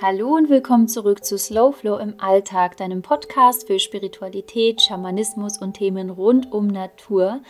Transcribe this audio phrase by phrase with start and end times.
[0.00, 5.72] Hallo und willkommen zurück zu Slow Flow im Alltag, deinem Podcast für Spiritualität, Schamanismus und
[5.72, 7.40] Themen rund um Natur.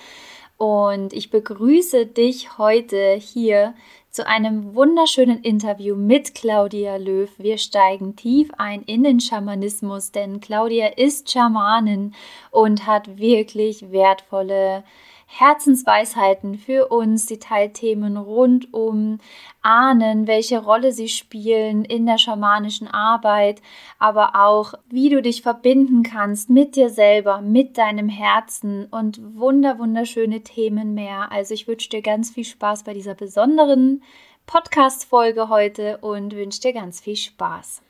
[0.56, 3.74] Und ich begrüße dich heute hier
[4.10, 7.28] zu einem wunderschönen Interview mit Claudia Löw.
[7.36, 12.14] Wir steigen tief ein in den Schamanismus, denn Claudia ist Schamanin
[12.50, 14.84] und hat wirklich wertvolle
[15.30, 19.18] Herzensweisheiten für uns, Detailthemen rund um
[19.60, 23.60] Ahnen, welche Rolle sie spielen in der schamanischen Arbeit,
[23.98, 29.78] aber auch, wie du dich verbinden kannst mit dir selber, mit deinem Herzen und wunder,
[29.78, 31.30] wunderschöne Themen mehr.
[31.30, 34.02] Also ich wünsche dir ganz viel Spaß bei dieser besonderen
[34.46, 37.82] Podcast-Folge heute und wünsche dir ganz viel Spaß.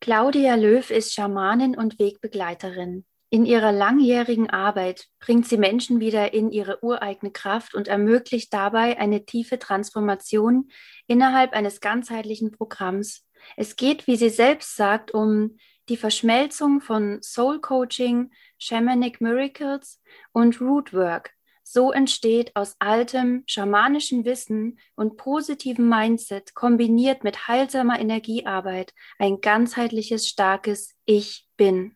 [0.00, 3.04] Claudia Löw ist Schamanin und Wegbegleiterin.
[3.28, 8.98] In ihrer langjährigen Arbeit bringt sie Menschen wieder in ihre ureigene Kraft und ermöglicht dabei
[8.98, 10.70] eine tiefe Transformation
[11.08, 13.26] innerhalb eines ganzheitlichen Programms.
[13.56, 15.56] Es geht, wie sie selbst sagt, um
[15.88, 20.00] die Verschmelzung von Soul Coaching, Shamanic Miracles
[20.32, 21.32] und Rootwork.
[21.64, 30.28] So entsteht aus altem schamanischen Wissen und positivem Mindset kombiniert mit heilsamer Energiearbeit ein ganzheitliches,
[30.28, 31.95] starkes Ich bin.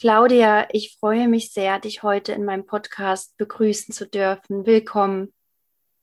[0.00, 4.66] Claudia, ich freue mich sehr, dich heute in meinem Podcast begrüßen zu dürfen.
[4.66, 5.32] Willkommen.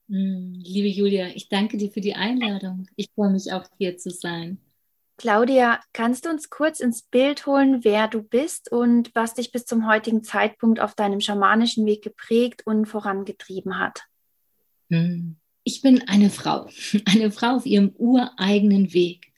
[0.08, 2.88] Hm, liebe Julia, ich danke dir für die Einladung.
[2.95, 4.59] Ich freue mich auch hier zu sein.
[5.17, 9.66] Claudia, kannst du uns kurz ins Bild holen, wer du bist und was dich bis
[9.66, 14.03] zum heutigen Zeitpunkt auf deinem schamanischen Weg geprägt und vorangetrieben hat?
[14.89, 16.69] Hm, ich bin eine Frau,
[17.06, 19.31] eine Frau auf ihrem ureigenen Weg.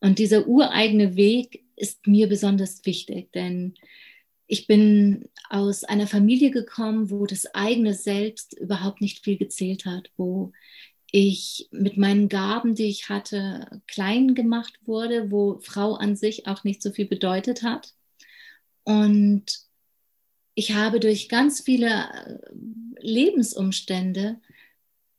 [0.00, 3.74] Und dieser ureigene Weg ist mir besonders wichtig, denn
[4.46, 10.10] ich bin aus einer Familie gekommen, wo das eigene Selbst überhaupt nicht viel gezählt hat,
[10.16, 10.52] wo
[11.10, 16.64] ich mit meinen Gaben, die ich hatte, klein gemacht wurde, wo Frau an sich auch
[16.64, 17.94] nicht so viel bedeutet hat.
[18.84, 19.44] Und
[20.54, 22.38] ich habe durch ganz viele äh,
[23.00, 24.40] Lebensumstände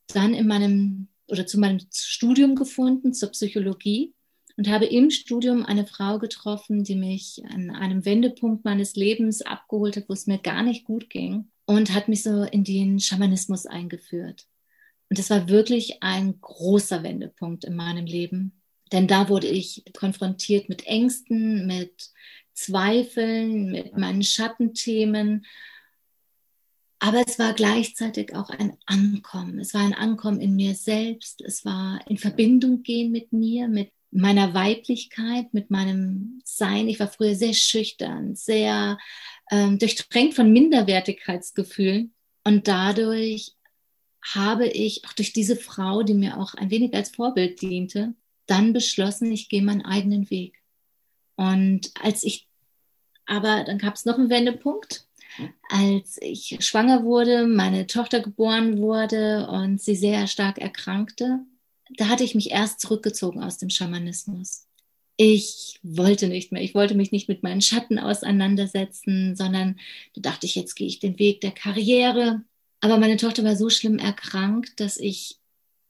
[0.08, 4.14] dann in meinem oder zu meinem Studium gefunden zur Psychologie
[4.60, 9.96] und habe im Studium eine Frau getroffen, die mich an einem Wendepunkt meines Lebens abgeholt
[9.96, 13.66] hat, wo es mir gar nicht gut ging und hat mich so in den Schamanismus
[13.66, 14.48] eingeführt.
[15.10, 18.62] Und das war wirklich ein großer Wendepunkt in meinem Leben,
[18.92, 22.10] denn da wurde ich konfrontiert mit Ängsten, mit
[22.54, 25.46] Zweifeln, mit meinen Schattenthemen.
[27.00, 29.58] Aber es war gleichzeitig auch ein Ankommen.
[29.60, 31.40] Es war ein Ankommen in mir selbst.
[31.40, 36.88] Es war in Verbindung gehen mit mir, mit meiner Weiblichkeit, mit meinem Sein.
[36.88, 38.98] Ich war früher sehr schüchtern, sehr
[39.52, 42.14] ähm, durchtränkt von Minderwertigkeitsgefühlen.
[42.44, 43.56] Und dadurch
[44.34, 48.14] habe ich, auch durch diese Frau, die mir auch ein wenig als Vorbild diente,
[48.46, 50.60] dann beschlossen, ich gehe meinen eigenen Weg.
[51.36, 52.48] Und als ich,
[53.26, 55.06] aber dann gab es noch einen Wendepunkt,
[55.70, 61.40] als ich schwanger wurde, meine Tochter geboren wurde und sie sehr stark erkrankte,
[61.98, 64.66] da hatte ich mich erst zurückgezogen aus dem Schamanismus.
[65.18, 66.62] Ich wollte nicht mehr.
[66.62, 69.78] Ich wollte mich nicht mit meinen Schatten auseinandersetzen, sondern
[70.16, 72.42] da dachte ich, jetzt gehe ich den Weg der Karriere.
[72.80, 75.38] Aber meine Tochter war so schlimm erkrankt, dass ich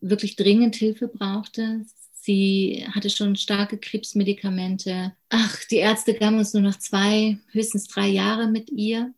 [0.01, 1.85] wirklich dringend Hilfe brauchte.
[2.13, 5.13] Sie hatte schon starke Krebsmedikamente.
[5.29, 9.13] Ach, die Ärzte gaben uns nur noch zwei, höchstens drei Jahre mit ihr.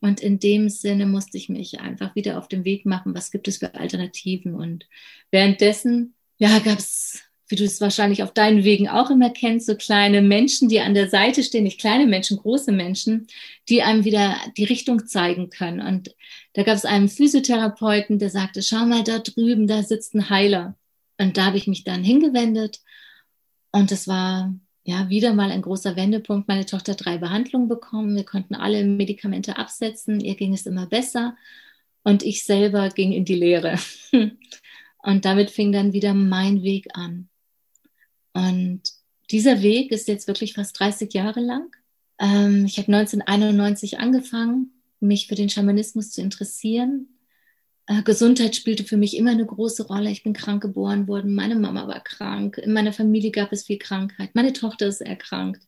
[0.00, 3.46] Und in dem Sinne musste ich mich einfach wieder auf den Weg machen, was gibt
[3.48, 4.54] es für Alternativen.
[4.54, 4.86] Und
[5.30, 9.76] währenddessen ja, gab es, wie du es wahrscheinlich auf deinen Wegen auch immer kennst, so
[9.76, 13.26] kleine Menschen, die an der Seite stehen, nicht kleine Menschen, große Menschen,
[13.68, 15.80] die einem wieder die Richtung zeigen können.
[15.80, 16.16] Und
[16.54, 20.76] da gab es einen Physiotherapeuten, der sagte, schau mal da drüben, da sitzt ein Heiler.
[21.18, 22.80] Und da habe ich mich dann hingewendet.
[23.70, 26.48] Und es war ja wieder mal ein großer Wendepunkt.
[26.48, 28.16] Meine Tochter hat drei Behandlungen bekommen.
[28.16, 30.20] Wir konnten alle Medikamente absetzen.
[30.20, 31.36] Ihr ging es immer besser.
[32.02, 33.78] Und ich selber ging in die Lehre.
[35.02, 37.28] Und damit fing dann wieder mein Weg an.
[38.32, 38.82] Und
[39.30, 41.74] dieser Weg ist jetzt wirklich fast 30 Jahre lang.
[42.18, 47.08] Ähm, ich habe 1991 angefangen, mich für den Schamanismus zu interessieren.
[47.86, 50.10] Äh, Gesundheit spielte für mich immer eine große Rolle.
[50.10, 51.34] Ich bin krank geboren worden.
[51.34, 52.58] Meine Mama war krank.
[52.58, 54.34] In meiner Familie gab es viel Krankheit.
[54.34, 55.62] Meine Tochter ist erkrankt.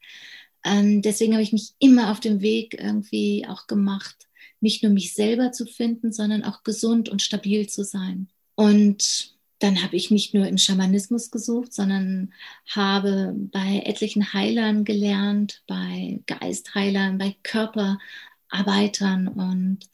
[0.65, 4.29] Ähm, deswegen habe ich mich immer auf dem Weg irgendwie auch gemacht,
[4.61, 8.29] nicht nur mich selber zu finden, sondern auch gesund und stabil zu sein.
[8.55, 9.33] Und
[9.63, 12.33] dann habe ich nicht nur im Schamanismus gesucht, sondern
[12.69, 19.29] habe bei etlichen Heilern gelernt, bei Geistheilern, bei Körperarbeitern.
[19.29, 19.89] Und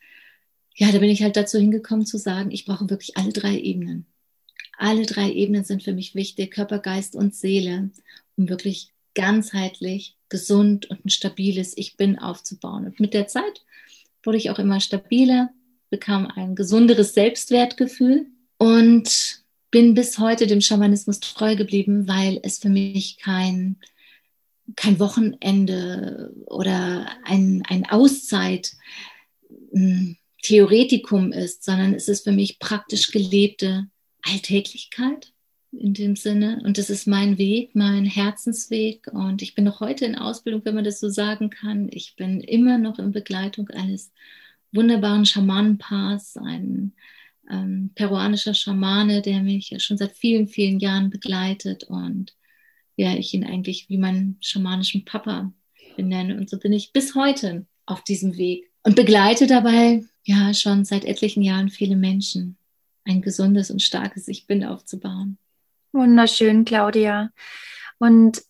[0.74, 4.06] ja, da bin ich halt dazu hingekommen zu sagen, ich brauche wirklich alle drei Ebenen.
[4.78, 7.90] Alle drei Ebenen sind für mich wichtig, Körper, Geist und Seele,
[8.36, 12.86] um wirklich ganzheitlich, gesund und ein stabiles Ich bin aufzubauen.
[12.86, 13.64] Und mit der Zeit
[14.22, 15.50] wurde ich auch immer stabiler,
[15.90, 18.28] bekam ein gesunderes Selbstwertgefühl
[18.58, 23.76] und bin bis heute dem Schamanismus treu geblieben, weil es für mich kein,
[24.76, 28.72] kein Wochenende oder ein, ein Auszeit
[29.72, 33.88] hm, Theoretikum ist, sondern es ist für mich praktisch gelebte
[34.22, 35.32] Alltäglichkeit
[35.72, 36.62] in dem Sinne.
[36.64, 39.08] Und das ist mein Weg, mein Herzensweg.
[39.08, 41.88] Und ich bin noch heute in Ausbildung, wenn man das so sagen kann.
[41.90, 44.12] Ich bin immer noch in Begleitung eines
[44.72, 46.92] wunderbaren Schamanenpaars, ein
[47.50, 52.34] ähm, peruanischer Schamane, der mich schon seit vielen, vielen Jahren begleitet und
[52.96, 55.52] ja, ich ihn eigentlich wie meinen schamanischen Papa
[55.96, 56.36] benenne.
[56.36, 61.04] Und so bin ich bis heute auf diesem Weg und begleite dabei ja schon seit
[61.04, 62.58] etlichen Jahren viele Menschen,
[63.04, 65.38] ein gesundes und starkes Ich Bin aufzubauen.
[65.92, 67.30] Wunderschön, Claudia.
[67.98, 68.42] Und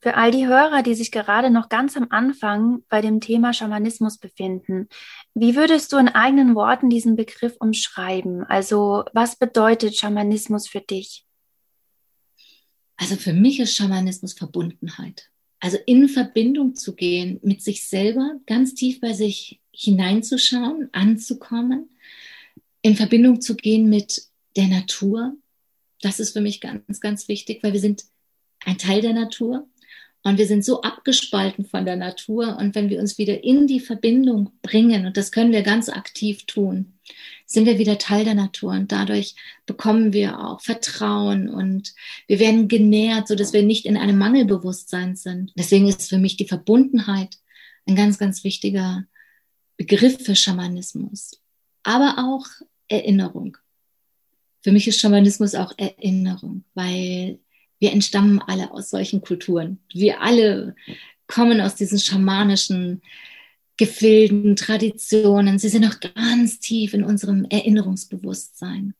[0.00, 4.16] für all die Hörer, die sich gerade noch ganz am Anfang bei dem Thema Schamanismus
[4.16, 4.88] befinden,
[5.34, 8.44] wie würdest du in eigenen Worten diesen Begriff umschreiben?
[8.44, 11.24] Also was bedeutet Schamanismus für dich?
[12.96, 15.30] Also für mich ist Schamanismus Verbundenheit.
[15.60, 21.90] Also in Verbindung zu gehen mit sich selber, ganz tief bei sich hineinzuschauen, anzukommen,
[22.82, 24.24] in Verbindung zu gehen mit
[24.56, 25.34] der Natur.
[26.02, 28.04] Das ist für mich ganz, ganz wichtig, weil wir sind
[28.64, 29.68] ein Teil der Natur.
[30.22, 32.58] Und wir sind so abgespalten von der Natur.
[32.58, 36.44] Und wenn wir uns wieder in die Verbindung bringen, und das können wir ganz aktiv
[36.44, 36.98] tun,
[37.46, 38.72] sind wir wieder Teil der Natur.
[38.72, 39.34] Und dadurch
[39.66, 41.94] bekommen wir auch Vertrauen und
[42.26, 45.52] wir werden genährt, so dass wir nicht in einem Mangelbewusstsein sind.
[45.56, 47.38] Deswegen ist für mich die Verbundenheit
[47.86, 49.04] ein ganz, ganz wichtiger
[49.76, 51.40] Begriff für Schamanismus.
[51.82, 52.46] Aber auch
[52.88, 53.56] Erinnerung.
[54.62, 57.38] Für mich ist Schamanismus auch Erinnerung, weil
[57.80, 59.80] wir entstammen alle aus solchen Kulturen.
[59.92, 60.76] Wir alle
[61.26, 63.02] kommen aus diesen schamanischen
[63.78, 65.58] Gefilden, Traditionen.
[65.58, 68.94] Sie sind noch ganz tief in unserem Erinnerungsbewusstsein.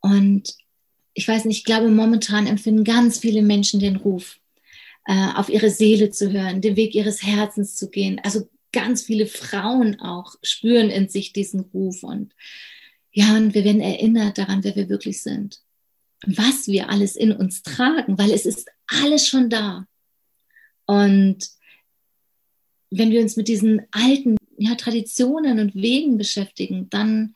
[0.00, 0.56] Und
[1.14, 4.40] ich weiß nicht, ich glaube, momentan empfinden ganz viele Menschen den Ruf,
[5.06, 8.20] äh, auf ihre Seele zu hören, den Weg ihres Herzens zu gehen.
[8.24, 12.02] Also ganz viele Frauen auch spüren in sich diesen Ruf.
[12.02, 12.34] Und
[13.12, 15.60] ja, und wir werden erinnert daran, wer wir wirklich sind
[16.26, 19.86] was wir alles in uns tragen, weil es ist alles schon da.
[20.86, 21.48] Und
[22.90, 27.34] wenn wir uns mit diesen alten ja, Traditionen und Wegen beschäftigen, dann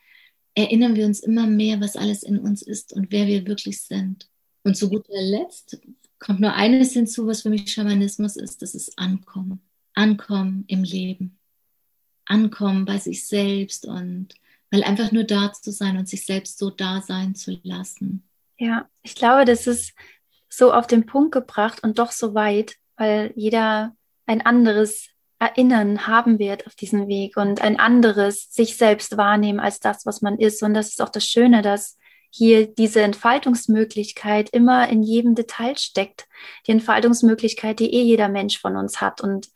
[0.53, 4.29] erinnern wir uns immer mehr, was alles in uns ist und wer wir wirklich sind.
[4.63, 5.79] Und zu guter Letzt
[6.19, 9.61] kommt nur eines hinzu, was für mich Schamanismus ist, das ist Ankommen.
[9.93, 11.37] Ankommen im Leben.
[12.25, 14.35] Ankommen bei sich selbst und
[14.71, 18.23] weil einfach nur da zu sein und sich selbst so da sein zu lassen.
[18.57, 19.93] Ja, ich glaube, das ist
[20.49, 26.39] so auf den Punkt gebracht und doch so weit, weil jeder ein anderes Erinnern haben
[26.39, 30.63] wird auf diesem Weg und ein anderes sich selbst wahrnehmen als das, was man ist.
[30.63, 31.97] Und das ist auch das Schöne, dass
[32.29, 36.27] hier diese Entfaltungsmöglichkeit immer in jedem Detail steckt.
[36.67, 39.21] Die Entfaltungsmöglichkeit, die eh jeder Mensch von uns hat.
[39.21, 39.49] Und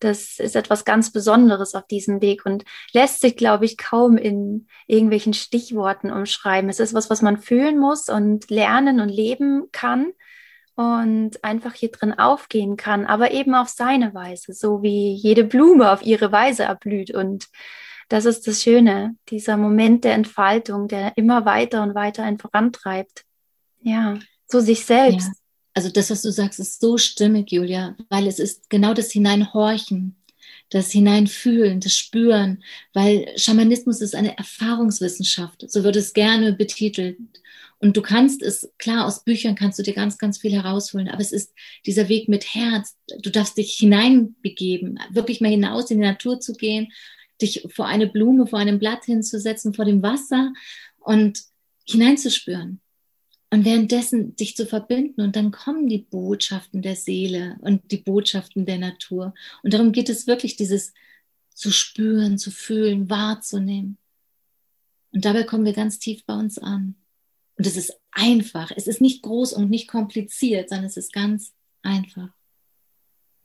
[0.00, 4.66] das ist etwas ganz Besonderes auf diesem Weg und lässt sich, glaube ich, kaum in
[4.86, 6.70] irgendwelchen Stichworten umschreiben.
[6.70, 10.12] Es ist was, was man fühlen muss und lernen und leben kann
[10.76, 15.90] und einfach hier drin aufgehen kann, aber eben auf seine Weise, so wie jede Blume
[15.90, 17.12] auf ihre Weise erblüht.
[17.12, 17.48] Und
[18.08, 23.24] das ist das Schöne, dieser Moment der Entfaltung, der immer weiter und weiter einen vorantreibt.
[23.80, 25.30] Ja, zu sich selbst.
[25.78, 30.16] Also das, was du sagst, ist so stimmig, Julia, weil es ist genau das Hineinhorchen,
[30.70, 37.16] das Hineinfühlen, das Spüren, weil Schamanismus ist eine Erfahrungswissenschaft, so wird es gerne betitelt.
[37.78, 41.20] Und du kannst es, klar, aus Büchern kannst du dir ganz, ganz viel herausholen, aber
[41.20, 41.54] es ist
[41.86, 42.96] dieser Weg mit Herz.
[43.22, 46.88] Du darfst dich hineinbegeben, wirklich mal hinaus in die Natur zu gehen,
[47.40, 50.52] dich vor eine Blume, vor einem Blatt hinzusetzen, vor dem Wasser
[50.98, 51.40] und
[51.86, 52.80] hineinzuspüren
[53.50, 58.66] und währenddessen dich zu verbinden und dann kommen die Botschaften der Seele und die Botschaften
[58.66, 59.34] der Natur.
[59.62, 60.92] Und darum geht es wirklich, dieses
[61.54, 63.98] zu spüren, zu fühlen, wahrzunehmen.
[65.12, 66.94] Und dabei kommen wir ganz tief bei uns an.
[67.56, 68.70] Und es ist einfach.
[68.76, 71.52] Es ist nicht groß und nicht kompliziert, sondern es ist ganz
[71.82, 72.28] einfach.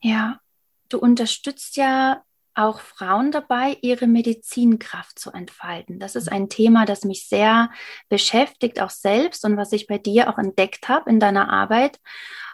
[0.02, 0.42] Ja,
[0.90, 2.24] du unterstützt ja
[2.56, 6.00] auch Frauen dabei, ihre Medizinkraft zu entfalten.
[6.00, 7.70] Das ist ein Thema, das mich sehr
[8.10, 12.00] beschäftigt, auch selbst und was ich bei dir auch entdeckt habe in deiner Arbeit.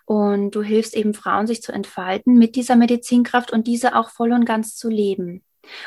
[0.05, 4.31] Und du hilfst eben Frauen, sich zu entfalten mit dieser Medizinkraft und diese auch voll
[4.31, 5.43] und ganz zu leben.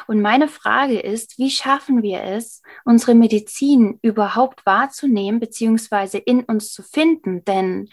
[0.07, 6.73] Und meine Frage ist, wie schaffen wir es, unsere Medizin überhaupt wahrzunehmen, beziehungsweise in uns
[6.73, 7.45] zu finden?
[7.45, 7.89] Denn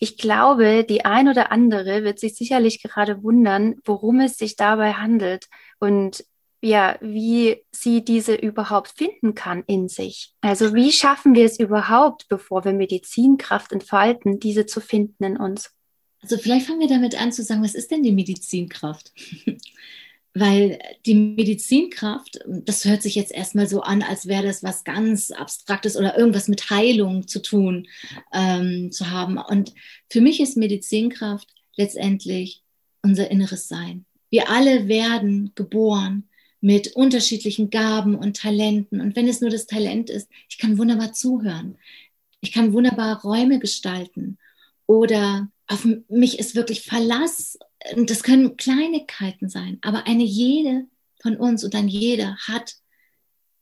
[0.00, 4.94] Ich glaube, die ein oder andere wird sich sicherlich gerade wundern, worum es sich dabei
[4.94, 5.46] handelt
[5.78, 6.24] und
[6.60, 10.34] ja, wie sie diese überhaupt finden kann in sich.
[10.40, 15.70] Also wie schaffen wir es überhaupt, bevor wir Medizinkraft entfalten, diese zu finden in uns?
[16.20, 19.12] Also vielleicht fangen wir damit an zu sagen, was ist denn die Medizinkraft?
[20.34, 25.30] Weil die Medizinkraft, das hört sich jetzt erstmal so an, als wäre das was ganz
[25.30, 27.88] Abstraktes oder irgendwas mit Heilung zu tun
[28.32, 29.38] ähm, zu haben.
[29.38, 29.74] Und
[30.10, 32.62] für mich ist Medizinkraft letztendlich
[33.02, 34.04] unser inneres Sein.
[34.30, 36.28] Wir alle werden geboren
[36.60, 39.00] mit unterschiedlichen Gaben und Talenten.
[39.00, 41.78] Und wenn es nur das Talent ist, ich kann wunderbar zuhören.
[42.40, 44.38] Ich kann wunderbar Räume gestalten.
[44.86, 47.58] Oder auf mich ist wirklich Verlass
[47.96, 50.86] das können Kleinigkeiten sein, aber eine jede
[51.20, 52.76] von uns und ein jeder hat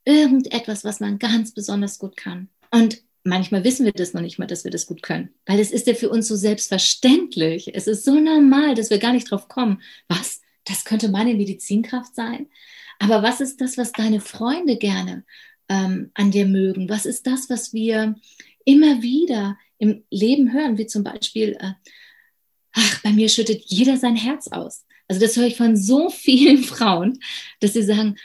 [0.05, 2.49] irgendetwas, was man ganz besonders gut kann.
[2.71, 5.73] Und manchmal wissen wir das noch nicht mal, dass wir das gut können, weil es
[5.73, 7.75] ist ja für uns so selbstverständlich.
[7.75, 9.83] Es ist so normal, dass wir gar nicht drauf kommen.
[10.09, 10.41] Was?
[10.65, 12.49] Das könnte meine Medizinkraft sein?
[12.99, 15.25] Aber was ist das, was deine Freunde gerne
[15.69, 16.89] ähm, an dir mögen?
[16.89, 18.17] Was ist das, was wir
[18.65, 21.73] immer wieder im Leben hören, wie zum Beispiel, äh,
[22.77, 24.85] ach, bei mir schüttet jeder sein Herz aus.
[25.09, 27.19] Also das höre ich von so vielen Frauen,
[27.61, 28.17] dass sie sagen,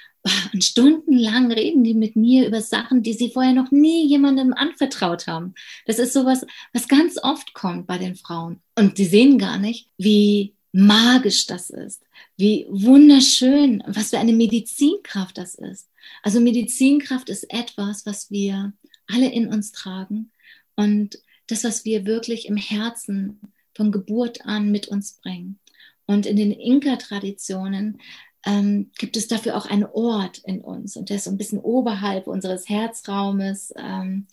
[0.53, 5.25] und stundenlang reden die mit mir über Sachen, die sie vorher noch nie jemandem anvertraut
[5.25, 5.55] haben.
[5.87, 8.61] Das ist sowas, was ganz oft kommt bei den Frauen.
[8.75, 12.03] Und sie sehen gar nicht, wie magisch das ist,
[12.37, 15.89] wie wunderschön, was für eine Medizinkraft das ist.
[16.21, 18.73] Also Medizinkraft ist etwas, was wir
[19.07, 20.31] alle in uns tragen
[20.75, 21.17] und
[21.47, 23.41] das, was wir wirklich im Herzen
[23.75, 25.59] von Geburt an mit uns bringen.
[26.05, 28.01] Und in den Inka-Traditionen
[28.45, 31.59] ähm, gibt es dafür auch einen Ort in uns und der ist so ein bisschen
[31.59, 34.27] oberhalb unseres Herzraumes ähm,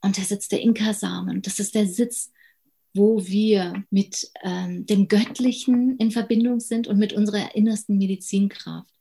[0.00, 1.42] und da sitzt der Inka-Samen.
[1.42, 2.32] Das ist der Sitz,
[2.92, 8.92] wo wir mit ähm, dem Göttlichen in Verbindung sind und mit unserer innersten Medizinkraft.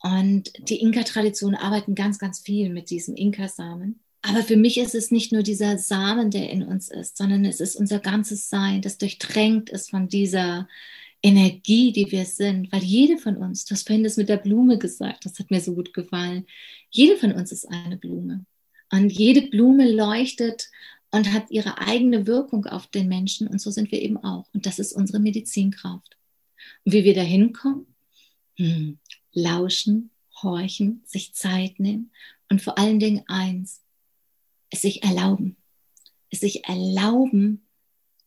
[0.00, 4.01] Und die Inka-Traditionen arbeiten ganz, ganz viel mit diesem Inka-Samen.
[4.22, 7.60] Aber für mich ist es nicht nur dieser Samen, der in uns ist, sondern es
[7.60, 10.68] ist unser ganzes Sein, das durchtränkt ist von dieser
[11.22, 12.70] Energie, die wir sind.
[12.70, 15.60] Weil jede von uns, du hast vorhin das mit der Blume gesagt, das hat mir
[15.60, 16.46] so gut gefallen.
[16.90, 18.46] Jede von uns ist eine Blume.
[18.90, 20.70] Und jede Blume leuchtet
[21.10, 23.48] und hat ihre eigene Wirkung auf den Menschen.
[23.48, 24.46] Und so sind wir eben auch.
[24.54, 26.16] Und das ist unsere Medizinkraft.
[26.84, 27.86] Und wie wir da hinkommen?
[28.56, 28.98] Hm.
[29.32, 30.10] Lauschen,
[30.42, 32.10] horchen, sich Zeit nehmen
[32.50, 33.81] und vor allen Dingen eins,
[34.72, 35.56] es sich erlauben.
[36.30, 37.62] Es sich erlauben,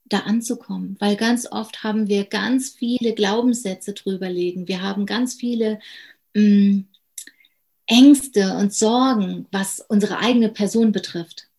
[0.06, 0.96] da anzukommen.
[1.00, 4.68] Weil ganz oft haben wir ganz viele Glaubenssätze drüber liegen.
[4.68, 5.80] Wir haben ganz viele
[6.34, 6.88] mh, mm,
[7.88, 11.50] Ängste und Sorgen, was unsere eigene Person betrifft.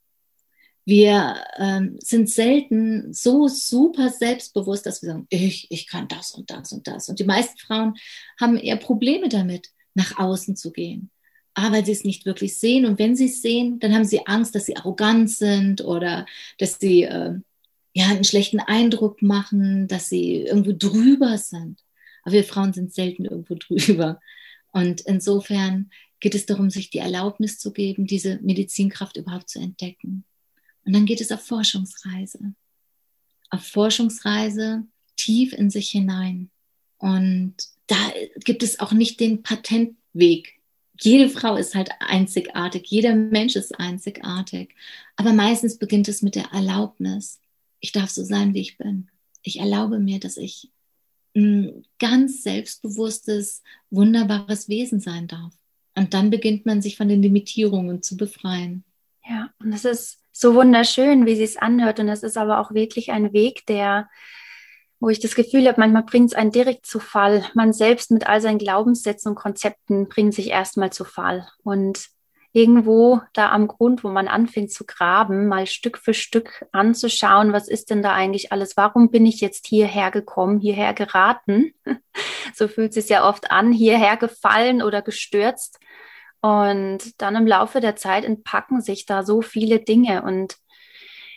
[0.85, 6.51] Wir ähm, sind selten so super selbstbewusst, dass wir sagen, ich, ich kann das und
[6.51, 7.09] das und das.
[7.09, 7.95] Und die meisten Frauen
[8.41, 11.11] haben eher Probleme damit, nach außen zu gehen
[11.57, 12.85] aber sie es nicht wirklich sehen.
[12.85, 16.27] Und wenn sie es sehen, dann haben sie Angst, dass sie arrogant sind oder
[16.59, 17.41] dass sie äh,
[17.95, 21.81] ja einen schlechten Eindruck machen, dass sie irgendwo drüber sind.
[22.23, 24.21] Aber wir Frauen sind selten irgendwo drüber.
[24.73, 30.25] Und insofern geht es darum, sich die Erlaubnis zu geben, diese Medizinkraft überhaupt zu entdecken.
[30.85, 32.53] Und dann geht es auf Forschungsreise.
[33.49, 34.85] Auf Forschungsreise
[35.17, 36.51] tief in sich hinein.
[36.99, 37.55] Und
[37.87, 37.97] da
[38.45, 40.56] gibt es auch nicht den Patentweg,
[41.01, 44.75] jede Frau ist halt einzigartig, jeder Mensch ist einzigartig.
[45.17, 47.41] Aber meistens beginnt es mit der Erlaubnis.
[47.81, 49.09] Ich darf so sein, wie ich bin.
[49.43, 50.71] Ich erlaube mir, dass ich
[51.35, 55.53] ein ganz selbstbewusstes, wunderbares Wesen sein darf.
[55.95, 58.85] Und dann beginnt man sich von den Limitierungen zu befreien.
[59.29, 61.99] Ja, und das ist so wunderschön, wie sie es anhört.
[62.01, 64.09] Und das ist aber auch wirklich ein Weg, der
[65.01, 67.45] wo ich das Gefühl habe, manchmal bringt es einen direkt zu Fall.
[67.55, 71.47] Man selbst mit all seinen Glaubenssätzen und Konzepten bringt sich erstmal zu Fall.
[71.63, 72.09] Und
[72.53, 77.69] irgendwo da am Grund, wo man anfängt zu graben, mal Stück für Stück anzuschauen, was
[77.69, 78.79] ist denn da eigentlich alles?
[78.79, 81.75] Warum bin ich jetzt hierher gekommen, hierher geraten?
[82.55, 85.79] so fühlt es sich ja oft an, hierher gefallen oder gestürzt.
[86.41, 90.57] Und dann im Laufe der Zeit entpacken sich da so viele Dinge und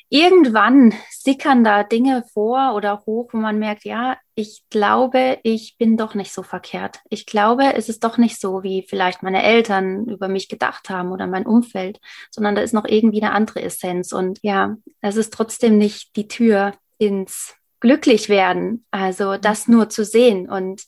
[0.10, 5.98] irgendwann sickern da Dinge vor oder hoch, wo man merkt, ja, ich glaube, ich bin
[5.98, 7.00] doch nicht so verkehrt.
[7.10, 11.12] Ich glaube, es ist doch nicht so, wie vielleicht meine Eltern über mich gedacht haben
[11.12, 12.00] oder mein Umfeld,
[12.32, 14.12] sondern da ist noch irgendwie eine andere Essenz.
[14.12, 18.86] Und ja, es ist trotzdem nicht die Tür ins Glücklichwerden.
[18.92, 20.84] Also das nur zu sehen und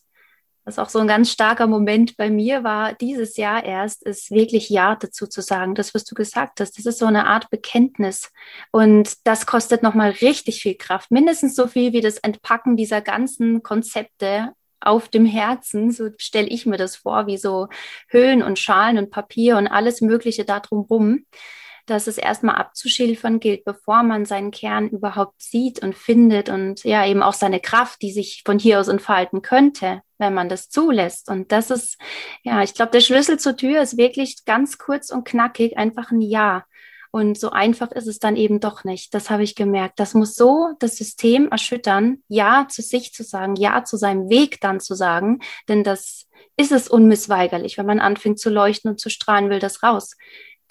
[0.63, 4.69] was auch so ein ganz starker Moment bei mir war, dieses Jahr erst, ist wirklich
[4.69, 5.73] Ja dazu zu sagen.
[5.75, 8.31] Das, was du gesagt hast, das ist so eine Art Bekenntnis.
[8.71, 11.09] Und das kostet nochmal richtig viel Kraft.
[11.09, 15.91] Mindestens so viel wie das Entpacken dieser ganzen Konzepte auf dem Herzen.
[15.91, 17.67] So stelle ich mir das vor, wie so
[18.07, 21.25] Höhlen und Schalen und Papier und alles Mögliche da drumrum
[21.91, 27.05] dass es erstmal abzuschilfern gilt, bevor man seinen Kern überhaupt sieht und findet und ja
[27.05, 31.29] eben auch seine Kraft, die sich von hier aus entfalten könnte, wenn man das zulässt.
[31.29, 31.97] Und das ist,
[32.43, 36.21] ja, ich glaube, der Schlüssel zur Tür ist wirklich ganz kurz und knackig einfach ein
[36.21, 36.63] Ja.
[37.13, 39.13] Und so einfach ist es dann eben doch nicht.
[39.13, 39.99] Das habe ich gemerkt.
[39.99, 44.61] Das muss so das System erschüttern, Ja zu sich zu sagen, Ja zu seinem Weg
[44.61, 47.77] dann zu sagen, denn das ist es unmissweigerlich.
[47.77, 50.15] Wenn man anfängt zu leuchten und zu strahlen, will das raus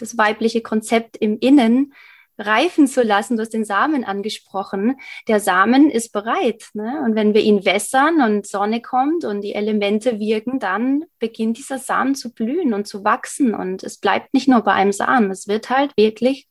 [0.00, 1.92] das weibliche Konzept im Innen
[2.40, 3.37] reifen zu lassen.
[3.37, 4.97] Du hast den Samen angesprochen.
[5.28, 6.64] Der Samen ist bereit.
[6.73, 7.02] Ne?
[7.04, 11.78] Und wenn wir ihn wässern und Sonne kommt und die Elemente wirken, dann beginnt dieser
[11.78, 13.54] Samen zu blühen und zu wachsen.
[13.54, 15.30] Und es bleibt nicht nur bei einem Samen.
[15.30, 16.49] Es wird halt wirklich,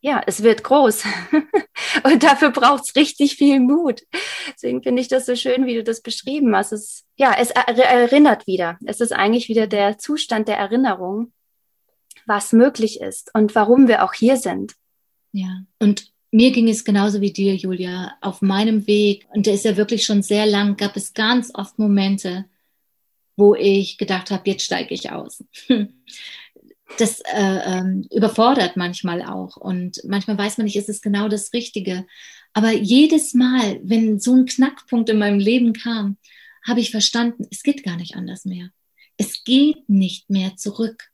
[0.00, 1.04] ja, es wird groß.
[2.04, 4.02] und dafür braucht es richtig viel Mut.
[4.54, 6.72] Deswegen finde ich das so schön, wie du das beschrieben hast.
[6.72, 8.78] Es, ja, es erinnert wieder.
[8.86, 11.32] Es ist eigentlich wieder der Zustand der Erinnerung
[12.30, 14.76] was möglich ist und warum wir auch hier sind.
[15.32, 18.12] Ja, und mir ging es genauso wie dir, Julia.
[18.20, 21.76] Auf meinem Weg, und der ist ja wirklich schon sehr lang, gab es ganz oft
[21.80, 22.44] Momente,
[23.36, 25.44] wo ich gedacht habe, jetzt steige ich aus.
[26.98, 29.56] Das äh, ähm, überfordert manchmal auch.
[29.56, 32.04] Und manchmal weiß man nicht, ist es genau das Richtige.
[32.52, 36.16] Aber jedes Mal, wenn so ein Knackpunkt in meinem Leben kam,
[36.66, 38.70] habe ich verstanden, es geht gar nicht anders mehr.
[39.16, 41.10] Es geht nicht mehr zurück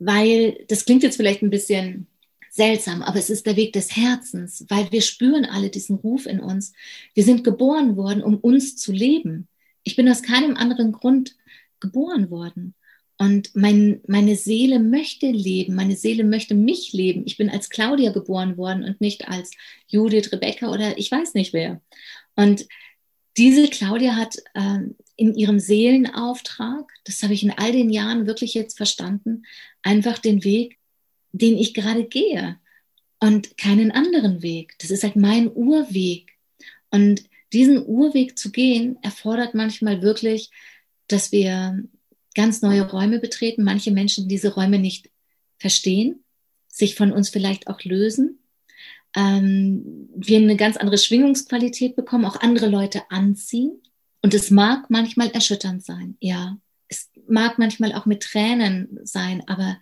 [0.00, 2.08] weil das klingt jetzt vielleicht ein bisschen
[2.50, 6.40] seltsam, aber es ist der Weg des Herzens, weil wir spüren alle diesen Ruf in
[6.40, 6.72] uns.
[7.14, 9.46] Wir sind geboren worden, um uns zu leben.
[9.84, 11.36] Ich bin aus keinem anderen Grund
[11.78, 12.74] geboren worden.
[13.18, 17.22] Und mein, meine Seele möchte leben, meine Seele möchte mich leben.
[17.26, 19.50] Ich bin als Claudia geboren worden und nicht als
[19.86, 21.82] Judith, Rebecca oder ich weiß nicht wer.
[22.34, 22.66] Und
[23.36, 24.80] diese Claudia hat äh,
[25.20, 29.44] in ihrem Seelenauftrag, das habe ich in all den Jahren wirklich jetzt verstanden,
[29.82, 30.78] einfach den Weg,
[31.32, 32.58] den ich gerade gehe
[33.18, 34.76] und keinen anderen Weg.
[34.78, 36.38] Das ist halt mein Urweg.
[36.90, 40.50] Und diesen Urweg zu gehen, erfordert manchmal wirklich,
[41.06, 41.84] dass wir
[42.34, 45.10] ganz neue Räume betreten, manche Menschen diese Räume nicht
[45.58, 46.24] verstehen,
[46.66, 48.38] sich von uns vielleicht auch lösen,
[49.14, 53.82] ähm, wir eine ganz andere Schwingungsqualität bekommen, auch andere Leute anziehen.
[54.22, 56.58] Und es mag manchmal erschütternd sein, ja
[56.90, 59.78] es mag manchmal auch mit Tränen sein, aber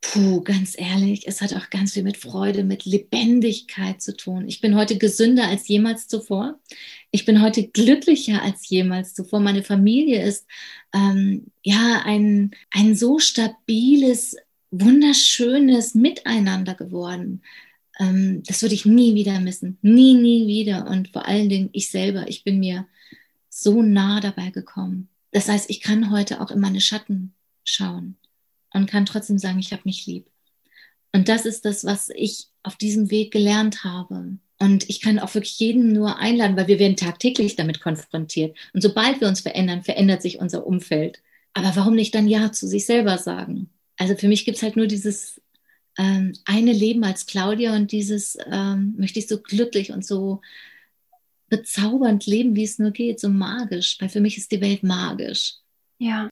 [0.00, 4.46] puh, ganz ehrlich, es hat auch ganz viel mit Freude, mit Lebendigkeit zu tun.
[4.48, 6.58] Ich bin heute gesünder als jemals zuvor.
[7.12, 9.40] Ich bin heute glücklicher als jemals zuvor.
[9.40, 10.46] Meine Familie ist
[10.92, 14.36] ähm, ja ein, ein so stabiles,
[14.72, 17.42] wunderschönes Miteinander geworden.
[17.98, 19.78] Ähm, das würde ich nie wieder missen.
[19.82, 20.86] Nie, nie wieder.
[20.88, 22.86] Und vor allen Dingen ich selber, ich bin mir
[23.48, 25.08] so nah dabei gekommen.
[25.32, 28.16] Das heißt, ich kann heute auch in meine Schatten schauen
[28.72, 30.26] und kann trotzdem sagen, ich habe mich lieb.
[31.12, 34.38] Und das ist das, was ich auf diesem Weg gelernt habe.
[34.58, 38.56] Und ich kann auch wirklich jeden nur einladen, weil wir werden tagtäglich damit konfrontiert.
[38.72, 41.22] Und sobald wir uns verändern, verändert sich unser Umfeld.
[41.54, 43.70] Aber warum nicht dann Ja zu sich selber sagen?
[43.96, 45.40] Also für mich gibt es halt nur dieses
[45.98, 50.40] ähm, eine Leben als Claudia und dieses ähm, möchte ich so glücklich und so
[51.48, 55.54] bezaubernd leben, wie es nur geht, so magisch, weil für mich ist die Welt magisch.
[55.98, 56.28] Ja,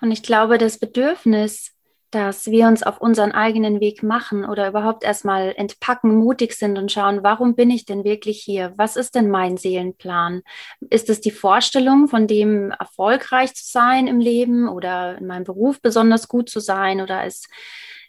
[0.00, 1.72] und ich glaube, das Bedürfnis,
[2.10, 6.90] dass wir uns auf unseren eigenen Weg machen oder überhaupt erstmal entpacken, mutig sind und
[6.90, 8.72] schauen, warum bin ich denn wirklich hier?
[8.76, 10.42] Was ist denn mein Seelenplan?
[10.88, 15.80] Ist es die Vorstellung, von dem erfolgreich zu sein im Leben oder in meinem Beruf
[15.80, 17.48] besonders gut zu sein oder ist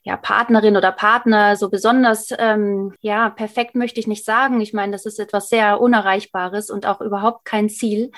[0.07, 4.61] ja, Partnerin oder Partner so besonders, ähm, ja, perfekt möchte ich nicht sagen.
[4.61, 8.11] Ich meine, das ist etwas sehr Unerreichbares und auch überhaupt kein Ziel.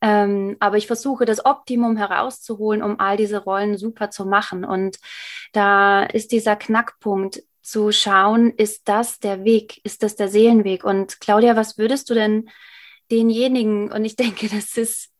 [0.00, 4.64] Ähm, aber ich versuche das Optimum herauszuholen, um all diese Rollen super zu machen.
[4.64, 4.98] Und
[5.52, 9.80] da ist dieser Knackpunkt zu schauen, ist das der Weg?
[9.84, 10.82] Ist das der Seelenweg?
[10.82, 12.50] Und Claudia, was würdest du denn
[13.12, 15.10] denjenigen, und ich denke, das ist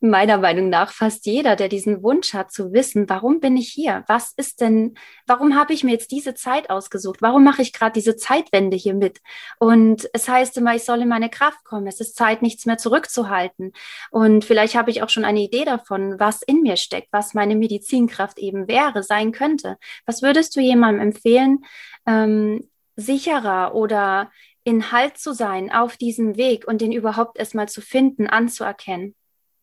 [0.00, 4.04] meiner Meinung nach fast jeder, der diesen Wunsch hat zu wissen, warum bin ich hier?
[4.08, 4.94] Was ist denn,
[5.26, 7.22] warum habe ich mir jetzt diese Zeit ausgesucht?
[7.22, 9.20] Warum mache ich gerade diese Zeitwende hier mit?
[9.58, 11.86] Und es heißt immer, ich soll in meine Kraft kommen.
[11.86, 13.72] Es ist Zeit, nichts mehr zurückzuhalten.
[14.10, 17.56] Und vielleicht habe ich auch schon eine Idee davon, was in mir steckt, was meine
[17.56, 19.78] Medizinkraft eben wäre, sein könnte.
[20.04, 21.64] Was würdest du jemandem empfehlen,
[22.06, 24.30] ähm, sicherer oder
[24.64, 29.14] in Halt zu sein auf diesem Weg und den überhaupt erstmal zu finden, anzuerkennen?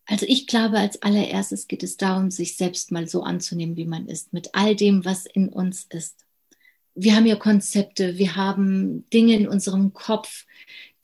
[0.06, 4.08] Also ich glaube, als allererstes geht es darum, sich selbst mal so anzunehmen, wie man
[4.08, 6.26] ist, mit all dem, was in uns ist.
[6.96, 10.46] Wir haben ja Konzepte, wir haben Dinge in unserem Kopf,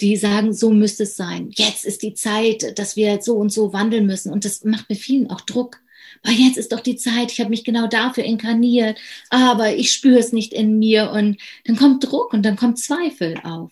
[0.02, 1.50] die sagen, so müsste es sein.
[1.56, 4.32] Jetzt ist die Zeit, dass wir so und so wandeln müssen.
[4.32, 5.82] Und das macht mir vielen auch Druck.
[6.24, 10.20] Weil jetzt ist doch die Zeit, ich habe mich genau dafür inkarniert, aber ich spüre
[10.20, 11.12] es nicht in mir.
[11.12, 13.72] Und dann kommt Druck und dann kommt Zweifel auf.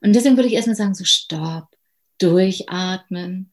[0.00, 1.68] Und deswegen würde ich erstmal sagen, so stopp,
[2.18, 3.50] durchatmen,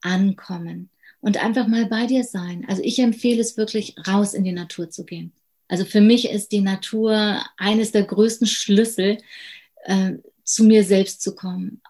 [0.00, 2.64] ankommen und einfach mal bei dir sein.
[2.68, 5.32] Also ich empfehle es wirklich, raus in die Natur zu gehen.
[5.68, 9.18] Also für mich ist die Natur eines der größten Schlüssel,
[9.84, 10.12] äh,
[10.44, 11.82] zu mir selbst zu kommen,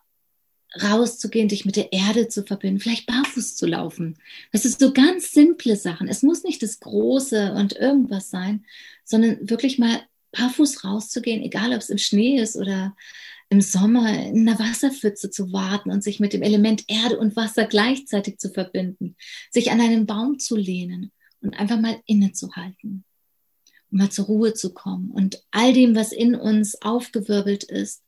[0.82, 4.16] rauszugehen, dich mit der Erde zu verbinden, vielleicht barfuß zu laufen.
[4.52, 6.08] Das ist so ganz simple Sachen.
[6.08, 8.64] Es muss nicht das Große und irgendwas sein,
[9.04, 10.00] sondern wirklich mal
[10.32, 12.96] barfuß rauszugehen, egal ob es im Schnee ist oder
[13.48, 17.66] im Sommer in einer Wasserpfütze zu warten und sich mit dem Element Erde und Wasser
[17.66, 19.16] gleichzeitig zu verbinden,
[19.50, 23.04] sich an einen Baum zu lehnen und einfach mal innezuhalten,
[23.90, 28.02] um mal zur Ruhe zu kommen und all dem, was in uns aufgewirbelt ist,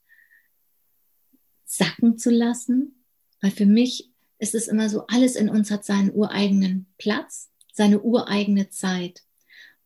[1.64, 3.05] sacken zu lassen,
[3.40, 8.01] weil für mich ist es immer so, alles in uns hat seinen ureigenen Platz, seine
[8.01, 9.22] ureigene Zeit.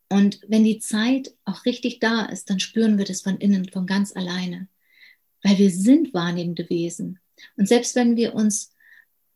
[0.08, 3.86] Und wenn die Zeit auch richtig da ist, dann spüren wir das von innen, von
[3.86, 4.68] ganz alleine
[5.42, 7.18] weil wir sind wahrnehmende Wesen.
[7.56, 8.72] Und selbst wenn wir uns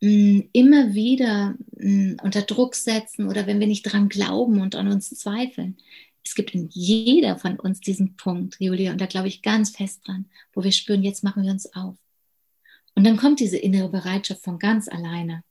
[0.01, 4.61] mh, mm, immer wieder mh, mm, unter Druck setzen oder wenn wir nicht dran glauben
[4.61, 5.77] und an uns zweifeln,
[6.23, 10.05] es gibt in jeder von uns diesen Punkt, Julia, und da glaube ich ganz fest
[10.05, 11.95] dran, wo wir spüren, jetzt machen wir uns auf.
[12.95, 15.43] Und dann kommt diese innere Bereitschaft von ganz alleine.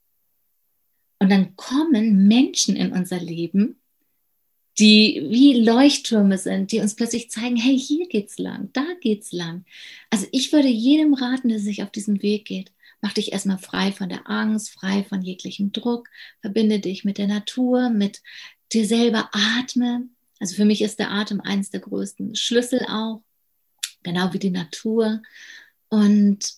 [1.19, 3.81] Und dann kommen Menschen in unser Leben,
[4.79, 9.65] die wie Leuchttürme sind, die uns plötzlich zeigen, hey, hier geht's lang, da geht's lang.
[10.11, 13.93] Also ich würde jedem raten, der sich auf diesem Weg geht, mach dich erstmal frei
[13.93, 16.09] von der Angst, frei von jeglichem Druck,
[16.41, 18.23] verbinde dich mit der Natur, mit
[18.73, 20.09] dir selber, atme.
[20.41, 23.23] Also für mich ist der Atem eines der größten Schlüssel auch,
[24.03, 25.23] genau wie die Natur.
[25.89, 26.55] Und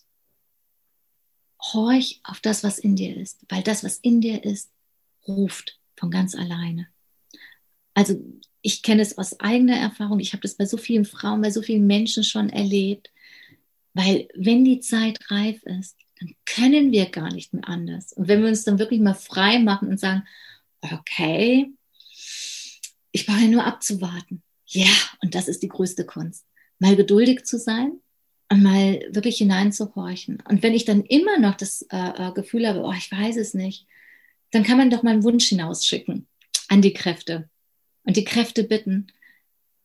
[1.60, 4.70] horch auf das, was in dir ist, weil das, was in dir ist,
[5.26, 6.88] ruft von ganz alleine.
[7.98, 8.14] Also
[8.62, 11.62] ich kenne es aus eigener Erfahrung, ich habe das bei so vielen Frauen, bei so
[11.62, 13.10] vielen Menschen schon erlebt,
[13.92, 18.12] weil wenn die Zeit reif ist, dann können wir gar nicht mehr anders.
[18.12, 20.22] Und wenn wir uns dann wirklich mal frei machen und sagen,
[20.80, 21.72] okay,
[23.10, 24.44] ich brauche ja nur abzuwarten.
[24.66, 26.46] Ja, und das ist die größte Kunst.
[26.78, 27.98] Mal geduldig zu sein
[28.48, 30.40] und mal wirklich hineinzuhorchen.
[30.48, 33.54] Und wenn ich dann immer noch das äh, äh Gefühl habe, oh, ich weiß es
[33.54, 33.88] nicht,
[34.52, 36.28] dann kann man doch mal einen Wunsch hinausschicken
[36.68, 37.50] an die Kräfte
[38.08, 39.08] und die Kräfte bitten,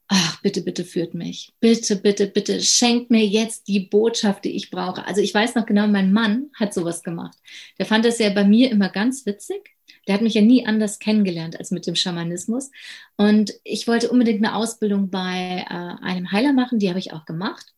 [0.07, 1.51] ach, bitte, bitte führt mich.
[1.59, 5.05] Bitte, bitte, bitte, schenkt mir jetzt die Botschaft, die ich brauche.
[5.05, 7.37] Also ich weiß noch genau, mein Mann hat sowas gemacht.
[7.79, 9.71] Der fand das ja bei mir immer ganz witzig.
[10.07, 12.71] Der hat mich ja nie anders kennengelernt als mit dem Schamanismus.
[13.17, 17.25] Und ich wollte unbedingt eine Ausbildung bei äh, einem Heiler machen, die habe ich auch
[17.25, 17.73] gemacht.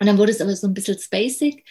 [0.00, 1.62] Und dann wurde es aber so ein bisschen spacig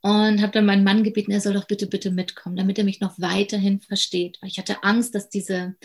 [0.00, 3.00] und habe dann meinen Mann gebeten, er soll doch bitte, bitte mitkommen, damit er mich
[3.00, 4.40] noch weiterhin versteht.
[4.42, 5.76] Ich hatte Angst, dass diese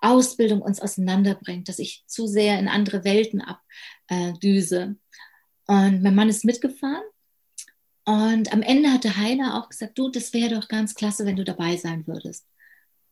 [0.00, 3.42] Ausbildung uns auseinanderbringt, dass ich zu sehr in andere Welten
[4.08, 4.96] abdüse.
[5.66, 7.04] Und mein Mann ist mitgefahren.
[8.04, 11.36] Und am Ende hat der Heiler auch gesagt, du, das wäre doch ganz klasse, wenn
[11.36, 12.46] du dabei sein würdest.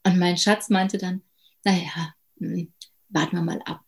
[0.06, 1.22] Und mein Schatz meinte dann,
[1.64, 2.72] naja, hm,
[3.08, 3.84] warten wir mal ab.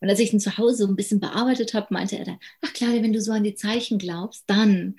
[0.00, 3.02] Und als ich ihn zu Hause ein bisschen bearbeitet habe, meinte er dann, ach Claudia,
[3.02, 4.96] wenn du so an die Zeichen glaubst, dann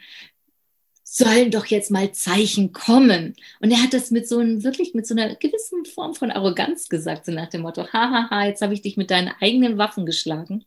[1.09, 3.33] sollen doch jetzt mal Zeichen kommen.
[3.61, 6.89] Und er hat das mit so einem, wirklich mit so einer gewissen Form von Arroganz
[6.89, 10.65] gesagt, so nach dem Motto, hahaha, jetzt habe ich dich mit deinen eigenen Waffen geschlagen.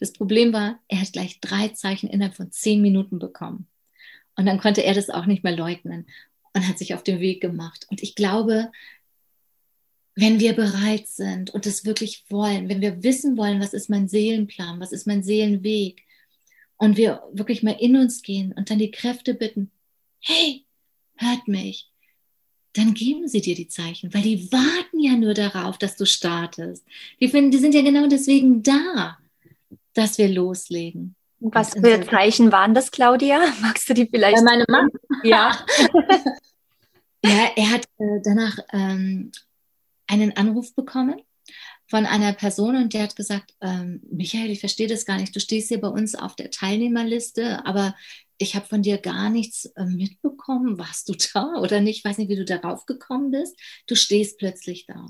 [0.00, 3.68] Das Problem war, er hat gleich drei Zeichen innerhalb von zehn Minuten bekommen.
[4.34, 6.06] Und dann konnte er das auch nicht mehr leugnen
[6.52, 7.86] und hat sich auf den Weg gemacht.
[7.88, 8.72] Und ich glaube,
[10.16, 14.08] wenn wir bereit sind und es wirklich wollen, wenn wir wissen wollen, was ist mein
[14.08, 16.02] Seelenplan, was ist mein Seelenweg,
[16.78, 19.70] und wir wirklich mal in uns gehen und dann die Kräfte bitten,
[20.20, 20.64] hey,
[21.16, 21.90] hört mich,
[22.74, 26.84] dann geben sie dir die Zeichen, weil die warten ja nur darauf, dass du startest.
[27.20, 29.18] Die, finden, die sind ja genau deswegen da,
[29.94, 31.14] dass wir loslegen.
[31.38, 33.40] Was für Zeichen waren das, Claudia?
[33.60, 34.36] Magst du die vielleicht?
[34.36, 34.88] Bei meinem Mann.
[35.22, 35.64] Ja.
[37.24, 39.32] ja, er hat äh, danach ähm,
[40.06, 41.20] einen Anruf bekommen
[41.88, 45.34] von einer Person und der hat gesagt, ähm, Michael, ich verstehe das gar nicht.
[45.34, 47.94] Du stehst hier bei uns auf der Teilnehmerliste, aber
[48.38, 50.78] ich habe von dir gar nichts äh, mitbekommen.
[50.78, 51.98] Warst du da oder nicht?
[51.98, 53.56] Ich weiß nicht, wie du darauf gekommen bist.
[53.86, 55.06] Du stehst plötzlich da.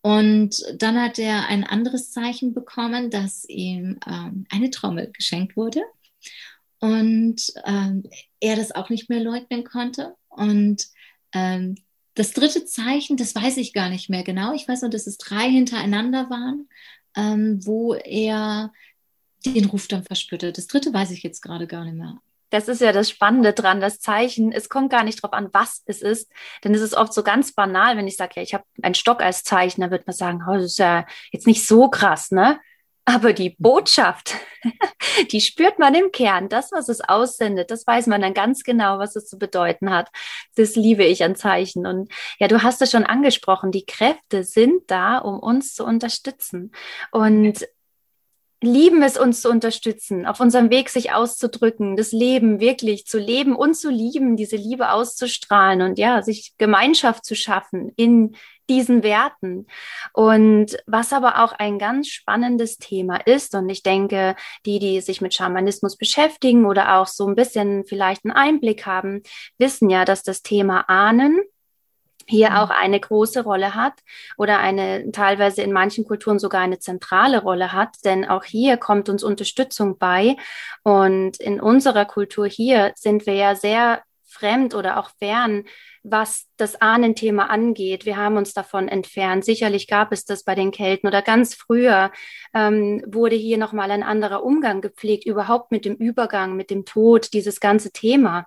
[0.00, 5.82] Und dann hat er ein anderes Zeichen bekommen, dass ihm ähm, eine Trommel geschenkt wurde
[6.78, 8.04] und ähm,
[8.40, 10.14] er das auch nicht mehr leugnen konnte.
[10.28, 10.86] Und
[11.32, 11.76] ähm,
[12.18, 14.52] das dritte Zeichen, das weiß ich gar nicht mehr genau.
[14.52, 16.68] Ich weiß nur, dass es drei hintereinander waren,
[17.16, 18.72] ähm, wo er
[19.46, 20.52] den Ruf dann verspürte.
[20.52, 22.18] Das dritte weiß ich jetzt gerade gar nicht mehr.
[22.50, 24.52] Das ist ja das Spannende dran, das Zeichen.
[24.52, 26.32] Es kommt gar nicht darauf an, was es ist,
[26.64, 29.22] denn es ist oft so ganz banal, wenn ich sage, ja, ich habe einen Stock
[29.22, 32.58] als Zeichen, da wird man sagen, oh, das ist ja jetzt nicht so krass, ne?
[33.08, 34.34] Aber die Botschaft,
[35.32, 36.50] die spürt man im Kern.
[36.50, 40.10] Das, was es aussendet, das weiß man dann ganz genau, was es zu bedeuten hat.
[40.56, 41.86] Das liebe ich an Zeichen.
[41.86, 46.70] Und ja, du hast es schon angesprochen, die Kräfte sind da, um uns zu unterstützen.
[47.10, 47.66] Und
[48.60, 53.56] lieben es, uns zu unterstützen, auf unserem Weg sich auszudrücken, das Leben wirklich zu leben
[53.56, 58.36] und zu lieben, diese Liebe auszustrahlen und ja, sich Gemeinschaft zu schaffen in
[58.68, 59.66] diesen Werten.
[60.12, 65.20] Und was aber auch ein ganz spannendes Thema ist, und ich denke, die, die sich
[65.20, 69.22] mit Schamanismus beschäftigen oder auch so ein bisschen vielleicht einen Einblick haben,
[69.58, 71.40] wissen ja, dass das Thema Ahnen
[72.28, 72.56] hier mhm.
[72.56, 73.94] auch eine große Rolle hat
[74.36, 79.08] oder eine teilweise in manchen Kulturen sogar eine zentrale Rolle hat, denn auch hier kommt
[79.08, 80.36] uns Unterstützung bei.
[80.82, 85.64] Und in unserer Kultur hier sind wir ja sehr fremd oder auch fern,
[86.10, 88.06] was das Ahnenthema angeht.
[88.06, 89.44] Wir haben uns davon entfernt.
[89.44, 92.10] Sicherlich gab es das bei den Kelten oder ganz früher
[92.54, 97.32] ähm, wurde hier nochmal ein anderer Umgang gepflegt, überhaupt mit dem Übergang, mit dem Tod,
[97.32, 98.46] dieses ganze Thema.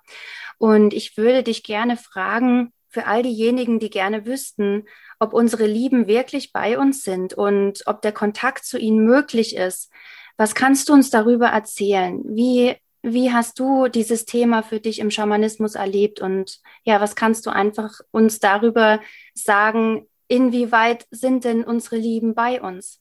[0.58, 4.86] Und ich würde dich gerne fragen, für all diejenigen, die gerne wüssten,
[5.20, 9.92] ob unsere Lieben wirklich bei uns sind und ob der Kontakt zu ihnen möglich ist.
[10.38, 12.22] Was kannst du uns darüber erzählen?
[12.26, 16.22] Wie, wie hast du dieses Thema für dich im Schamanismus erlebt?
[16.22, 19.02] Und ja, was kannst du einfach uns darüber
[19.34, 20.06] sagen?
[20.28, 23.00] Inwieweit sind denn unsere Lieben bei uns?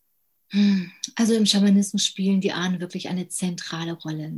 [1.15, 4.33] Also im Schamanismus spielen die Ahnen wirklich eine zentrale Rolle.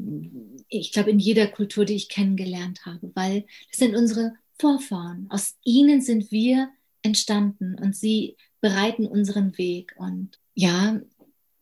[0.69, 5.27] Ich glaube, in jeder Kultur, die ich kennengelernt habe, weil es sind unsere Vorfahren.
[5.31, 6.69] Aus ihnen sind wir
[7.03, 9.95] entstanden und sie bereiten unseren Weg.
[9.97, 11.01] Und ja,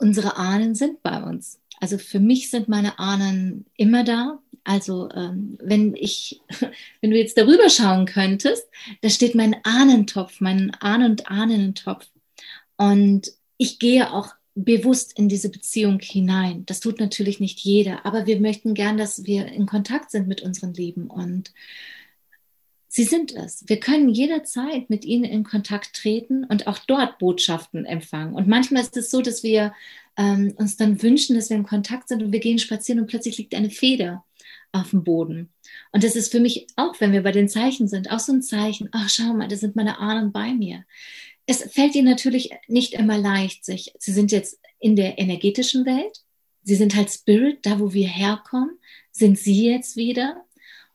[0.01, 1.61] unsere Ahnen sind bei uns.
[1.81, 4.39] Also für mich sind meine Ahnen immer da.
[4.65, 6.41] Also ähm, wenn ich,
[7.01, 8.67] wenn du jetzt darüber schauen könntest,
[9.01, 12.07] da steht mein Ahnentopf, mein Ahnen- und Ahnentopf.
[12.77, 16.67] Und ich gehe auch bewusst in diese Beziehung hinein.
[16.67, 20.43] Das tut natürlich nicht jeder, aber wir möchten gern, dass wir in Kontakt sind mit
[20.43, 21.53] unseren Lieben und
[22.92, 23.62] Sie sind es.
[23.68, 28.35] Wir können jederzeit mit ihnen in Kontakt treten und auch dort Botschaften empfangen.
[28.35, 29.72] Und manchmal ist es so, dass wir
[30.16, 33.38] ähm, uns dann wünschen, dass wir in Kontakt sind und wir gehen spazieren und plötzlich
[33.38, 34.24] liegt eine Feder
[34.72, 35.50] auf dem Boden.
[35.92, 38.42] Und das ist für mich auch, wenn wir bei den Zeichen sind, auch so ein
[38.42, 38.88] Zeichen.
[38.90, 40.85] Ach, schau mal, da sind meine Ahnen bei mir.
[41.46, 43.94] Es fällt ihnen natürlich nicht immer leicht, sich.
[44.00, 46.24] Sie sind jetzt in der energetischen Welt.
[46.64, 48.79] Sie sind halt Spirit, da wo wir herkommen,
[49.12, 50.44] sind sie jetzt wieder.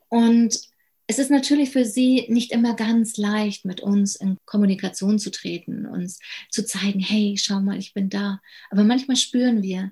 [0.10, 0.60] Und
[1.08, 5.86] es ist natürlich für sie nicht immer ganz leicht, mit uns in Kommunikation zu treten,
[5.86, 8.42] uns zu zeigen, hey, schau mal, ich bin da.
[8.72, 9.92] Aber manchmal spüren wir,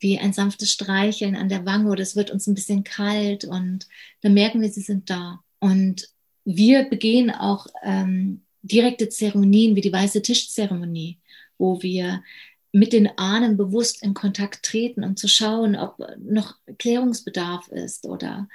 [0.00, 3.86] wie ein sanftes Streicheln an der Wange oder es wird uns ein bisschen kalt und
[4.20, 5.40] dann merken wir, sie sind da.
[5.60, 6.08] Und
[6.44, 11.18] wir begehen auch ähm, direkte Zeremonien wie die weiße Tischzeremonie,
[11.56, 12.22] wo wir
[12.72, 18.48] mit den Ahnen bewusst in Kontakt treten, um zu schauen, ob noch Klärungsbedarf ist oder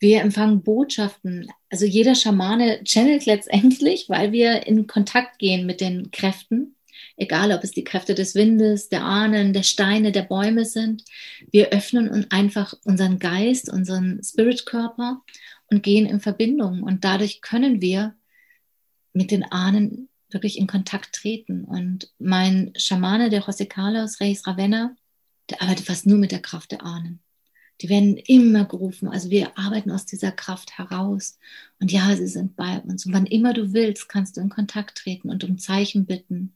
[0.00, 1.48] wir empfangen Botschaften.
[1.68, 6.74] Also jeder Schamane channelt letztendlich, weil wir in Kontakt gehen mit den Kräften,
[7.16, 11.04] egal ob es die Kräfte des Windes, der Ahnen, der Steine, der Bäume sind.
[11.50, 15.22] Wir öffnen uns einfach unseren Geist, unseren Spiritkörper
[15.70, 16.82] und gehen in Verbindung.
[16.82, 18.14] Und dadurch können wir
[19.12, 21.64] mit den Ahnen wirklich in Kontakt treten.
[21.64, 24.96] Und mein Schamane, der José Carlos Reis Ravenna,
[25.50, 27.20] der arbeitet fast nur mit der Kraft der Ahnen.
[27.80, 29.08] Die werden immer gerufen.
[29.08, 31.38] Also wir arbeiten aus dieser Kraft heraus.
[31.80, 33.06] Und ja, sie sind bei uns.
[33.06, 36.54] Und wann immer du willst, kannst du in Kontakt treten und um Zeichen bitten.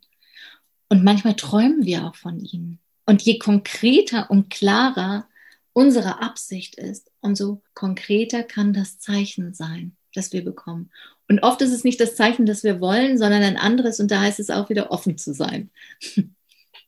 [0.89, 2.79] Und manchmal träumen wir auch von ihnen.
[3.07, 5.27] Und je konkreter und klarer
[5.73, 10.91] unsere Absicht ist, umso konkreter kann das Zeichen sein, das wir bekommen.
[11.29, 13.99] Und oft ist es nicht das Zeichen, das wir wollen, sondern ein anderes.
[13.99, 15.71] Und da heißt es auch wieder offen zu sein.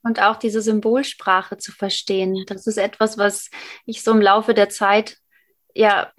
[0.07, 2.45] und auch diese Symbolsprache zu verstehen.
[2.47, 3.51] Das ist etwas, was
[3.87, 5.19] ich so im Laufe der Zeit
[5.75, 6.13] ja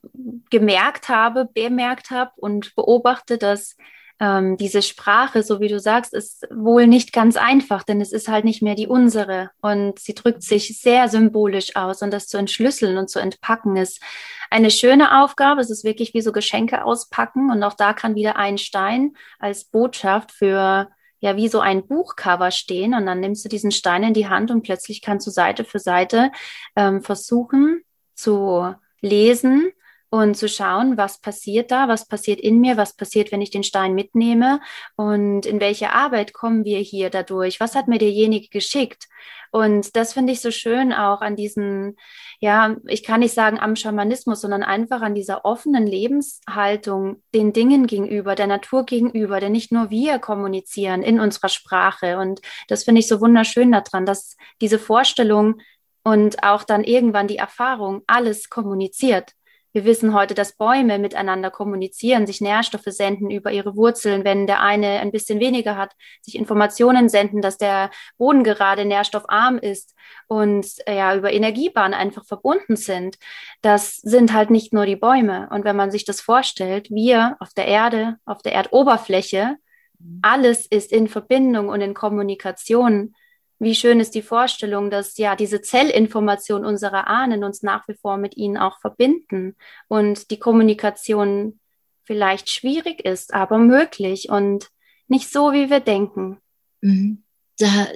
[0.49, 3.77] gemerkt habe, bemerkt habe und beobachte, dass
[4.19, 8.27] ähm, diese Sprache, so wie du sagst, ist wohl nicht ganz einfach, denn es ist
[8.27, 12.37] halt nicht mehr die unsere und sie drückt sich sehr symbolisch aus und das zu
[12.37, 14.01] entschlüsseln und zu entpacken ist
[14.49, 15.61] eine schöne Aufgabe.
[15.61, 19.65] Es ist wirklich wie so Geschenke auspacken und auch da kann wieder ein Stein als
[19.65, 24.13] Botschaft für ja wie so ein Buchcover stehen und dann nimmst du diesen Stein in
[24.13, 26.31] die Hand und plötzlich kannst du Seite für Seite
[26.75, 27.81] ähm, versuchen
[28.13, 29.71] zu lesen
[30.09, 33.63] und zu schauen, was passiert da, was passiert in mir, was passiert, wenn ich den
[33.63, 34.61] Stein mitnehme
[34.95, 39.07] und in welche Arbeit kommen wir hier dadurch, was hat mir derjenige geschickt.
[39.51, 41.97] Und das finde ich so schön auch an diesen,
[42.39, 47.87] ja, ich kann nicht sagen am Schamanismus, sondern einfach an dieser offenen Lebenshaltung den Dingen
[47.87, 52.17] gegenüber, der Natur gegenüber, denn nicht nur wir kommunizieren in unserer Sprache.
[52.17, 55.61] Und das finde ich so wunderschön daran, dass diese Vorstellung
[56.03, 59.33] und auch dann irgendwann die Erfahrung alles kommuniziert.
[59.73, 64.61] Wir wissen heute, dass Bäume miteinander kommunizieren, sich Nährstoffe senden über ihre Wurzeln, wenn der
[64.61, 69.95] eine ein bisschen weniger hat, sich Informationen senden, dass der Boden gerade nährstoffarm ist
[70.27, 73.17] und äh, ja über Energiebahnen einfach verbunden sind.
[73.61, 75.49] Das sind halt nicht nur die Bäume.
[75.51, 79.57] Und wenn man sich das vorstellt, wir auf der Erde, auf der Erdoberfläche,
[79.99, 80.19] mhm.
[80.21, 83.13] alles ist in Verbindung und in Kommunikation
[83.59, 88.17] wie schön ist die Vorstellung, dass ja diese Zellinformation unserer Ahnen uns nach wie vor
[88.17, 89.55] mit ihnen auch verbinden
[89.87, 91.59] und die Kommunikation
[92.03, 94.69] vielleicht schwierig ist, aber möglich und
[95.07, 96.37] nicht so, wie wir denken.
[96.81, 97.23] Mhm.
[97.57, 97.87] Da,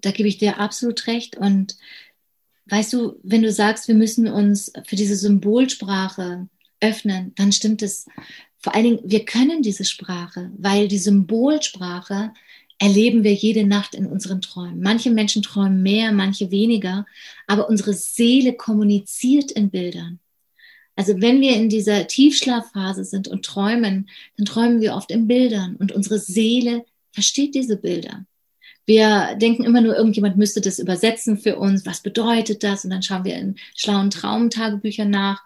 [0.00, 1.36] da gebe ich dir absolut recht.
[1.36, 1.76] Und
[2.66, 6.48] weißt du, wenn du sagst, wir müssen uns für diese Symbolsprache
[6.80, 8.06] öffnen, dann stimmt es.
[8.58, 12.32] Vor allen Dingen, wir können diese Sprache, weil die Symbolsprache
[12.82, 14.80] erleben wir jede Nacht in unseren Träumen.
[14.80, 17.06] Manche Menschen träumen mehr, manche weniger,
[17.46, 20.18] aber unsere Seele kommuniziert in Bildern.
[20.96, 25.76] Also wenn wir in dieser Tiefschlafphase sind und träumen, dann träumen wir oft in Bildern
[25.76, 28.26] und unsere Seele versteht diese Bilder.
[28.84, 31.86] Wir denken immer nur, irgendjemand müsste das übersetzen für uns.
[31.86, 32.82] Was bedeutet das?
[32.82, 35.44] Und dann schauen wir in schlauen Traumtagebüchern nach.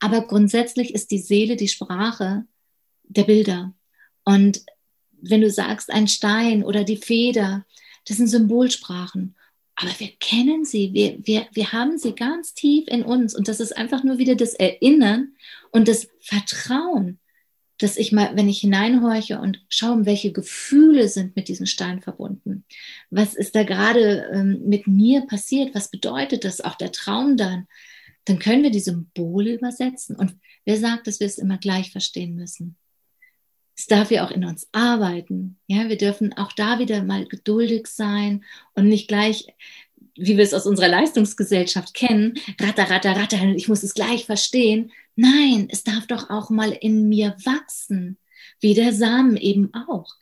[0.00, 2.46] Aber grundsätzlich ist die Seele die Sprache
[3.04, 3.72] der Bilder.
[4.24, 4.64] Und
[5.28, 7.64] wenn du sagst, ein Stein oder die Feder,
[8.06, 9.34] das sind Symbolsprachen.
[9.76, 13.34] Aber wir kennen sie, wir, wir, wir haben sie ganz tief in uns.
[13.34, 15.34] Und das ist einfach nur wieder das Erinnern
[15.72, 17.18] und das Vertrauen,
[17.78, 22.64] dass ich mal, wenn ich hineinhorche und schaue, welche Gefühle sind mit diesem Stein verbunden.
[23.10, 25.74] Was ist da gerade ähm, mit mir passiert?
[25.74, 26.60] Was bedeutet das?
[26.60, 27.66] Auch der Traum dann.
[28.26, 30.14] Dann können wir die Symbole übersetzen.
[30.14, 32.76] Und wer sagt, dass wir es immer gleich verstehen müssen?
[33.76, 35.58] Es darf ja auch in uns arbeiten.
[35.66, 39.46] Ja, wir dürfen auch da wieder mal geduldig sein und nicht gleich,
[40.14, 44.92] wie wir es aus unserer Leistungsgesellschaft kennen, ratter, ratter, ratter, ich muss es gleich verstehen.
[45.16, 48.18] Nein, es darf doch auch mal in mir wachsen,
[48.60, 50.14] wie der Samen eben auch.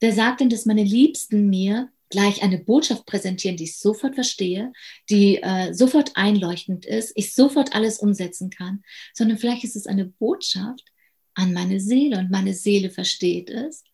[0.00, 4.72] Wer sagt denn, dass meine Liebsten mir gleich eine Botschaft präsentieren, die ich sofort verstehe,
[5.08, 10.04] die äh, sofort einleuchtend ist, ich sofort alles umsetzen kann, sondern vielleicht ist es eine
[10.04, 10.91] Botschaft,
[11.34, 13.84] an meine Seele und meine Seele versteht es.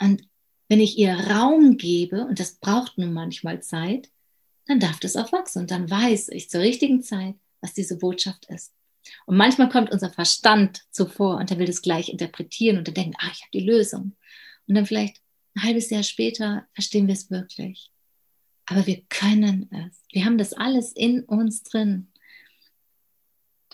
[0.00, 0.28] Und
[0.68, 4.10] wenn ich ihr Raum gebe, und das braucht nun manchmal Zeit,
[4.66, 8.46] dann darf das auch wachsen und dann weiß ich zur richtigen Zeit, was diese Botschaft
[8.46, 8.72] ist.
[9.26, 13.16] Und manchmal kommt unser Verstand zuvor und er will das gleich interpretieren und er denkt,
[13.20, 14.16] ah, ich habe die Lösung.
[14.66, 15.20] Und dann vielleicht
[15.54, 17.90] ein halbes Jahr später verstehen wir es wirklich.
[18.66, 20.02] Aber wir können es.
[20.10, 22.08] Wir haben das alles in uns drin.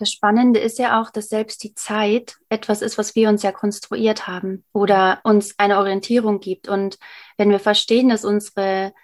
[0.00, 3.52] Das Spannende ist ja auch, dass selbst die Zeit etwas ist, was wir uns ja
[3.52, 6.68] konstruiert haben oder uns eine Orientierung gibt.
[6.68, 6.98] Und
[7.36, 8.94] wenn wir verstehen, dass unsere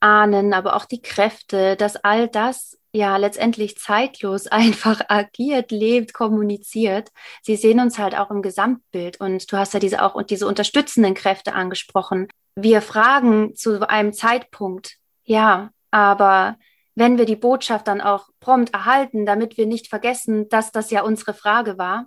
[0.00, 7.10] Ahnen, aber auch die Kräfte, dass all das ja letztendlich zeitlos einfach agiert, lebt, kommuniziert.
[7.40, 10.48] Sie sehen uns halt auch im Gesamtbild und du hast ja diese auch und diese
[10.48, 12.26] unterstützenden Kräfte angesprochen.
[12.56, 16.56] Wir fragen zu einem Zeitpunkt, ja, aber
[16.94, 21.02] wenn wir die Botschaft dann auch prompt erhalten, damit wir nicht vergessen, dass das ja
[21.02, 22.06] unsere Frage war,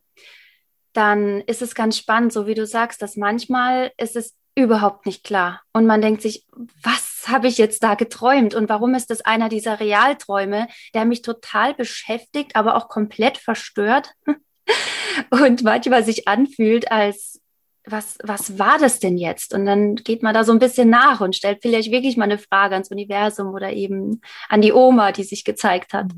[0.94, 5.24] dann ist es ganz spannend, so wie du sagst, dass manchmal ist es überhaupt nicht
[5.24, 5.62] klar.
[5.74, 6.46] Und man denkt sich,
[6.82, 8.56] was habe ich jetzt da geträumt?
[8.56, 14.14] Und warum ist das einer dieser Realträume, der mich total beschäftigt, aber auch komplett verstört
[15.30, 17.42] und manchmal sich anfühlt, als
[17.88, 19.54] was, was war das denn jetzt?
[19.54, 22.38] Und dann geht man da so ein bisschen nach und stellt vielleicht wirklich mal eine
[22.38, 26.12] Frage ans Universum oder eben an die Oma, die sich gezeigt hat.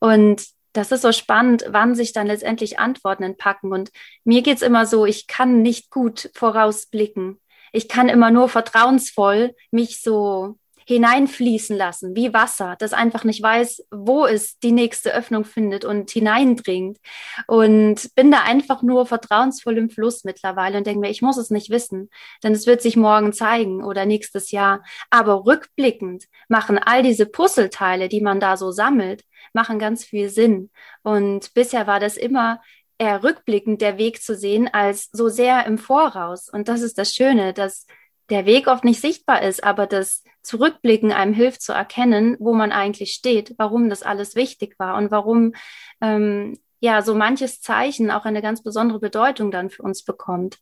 [0.00, 3.72] Und das ist so spannend, wann sich dann letztendlich Antworten entpacken.
[3.72, 3.90] Und
[4.24, 7.40] mir geht's immer so, ich kann nicht gut vorausblicken.
[7.72, 13.86] Ich kann immer nur vertrauensvoll mich so hineinfließen lassen, wie Wasser, das einfach nicht weiß,
[13.90, 16.98] wo es die nächste Öffnung findet und hineindringt.
[17.46, 21.50] Und bin da einfach nur vertrauensvoll im Fluss mittlerweile und denke mir, ich muss es
[21.50, 22.10] nicht wissen,
[22.42, 24.82] denn es wird sich morgen zeigen oder nächstes Jahr.
[25.10, 30.70] Aber rückblickend machen all diese Puzzleteile, die man da so sammelt, machen ganz viel Sinn.
[31.02, 32.60] Und bisher war das immer
[32.98, 36.48] eher rückblickend der Weg zu sehen als so sehr im Voraus.
[36.48, 37.86] Und das ist das Schöne, dass
[38.30, 42.70] der Weg oft nicht sichtbar ist, aber das Zurückblicken einem hilft zu erkennen, wo man
[42.70, 45.54] eigentlich steht, warum das alles wichtig war und warum
[46.00, 50.58] ähm, ja so manches Zeichen auch eine ganz besondere Bedeutung dann für uns bekommt.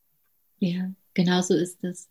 [0.60, 2.08] Ja, genau so ist es.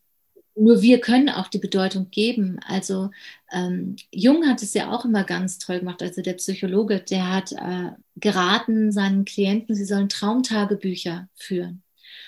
[0.53, 2.59] Nur wir können auch die Bedeutung geben.
[2.67, 3.09] Also
[3.53, 6.03] ähm, Jung hat es ja auch immer ganz toll gemacht.
[6.03, 11.84] Also der Psychologe, der hat äh, geraten seinen Klienten, sie sollen Traumtagebücher führen.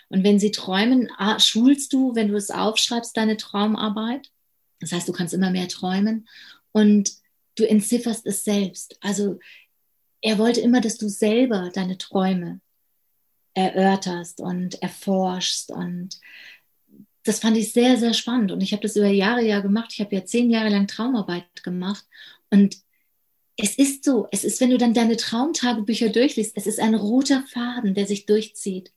[0.07, 4.29] Und wenn sie träumen, ah, schulst du, wenn du es aufschreibst, deine Traumarbeit.
[4.84, 6.27] Das heißt, du kannst immer mehr träumen
[6.71, 7.11] und
[7.55, 8.97] du entzifferst es selbst.
[9.01, 9.39] Also
[10.21, 12.61] er wollte immer, dass du selber deine Träume
[13.53, 16.19] erörterst und erforschst und
[17.23, 18.51] das fand ich sehr, sehr spannend.
[18.51, 19.91] Und ich habe das über Jahre ja gemacht.
[19.93, 22.05] Ich habe ja zehn Jahre lang Traumarbeit gemacht.
[22.49, 22.77] Und
[23.55, 27.43] es ist so, es ist, wenn du dann deine Traumtagebücher durchliest, es ist ein roter
[27.43, 28.91] Faden, der sich durchzieht.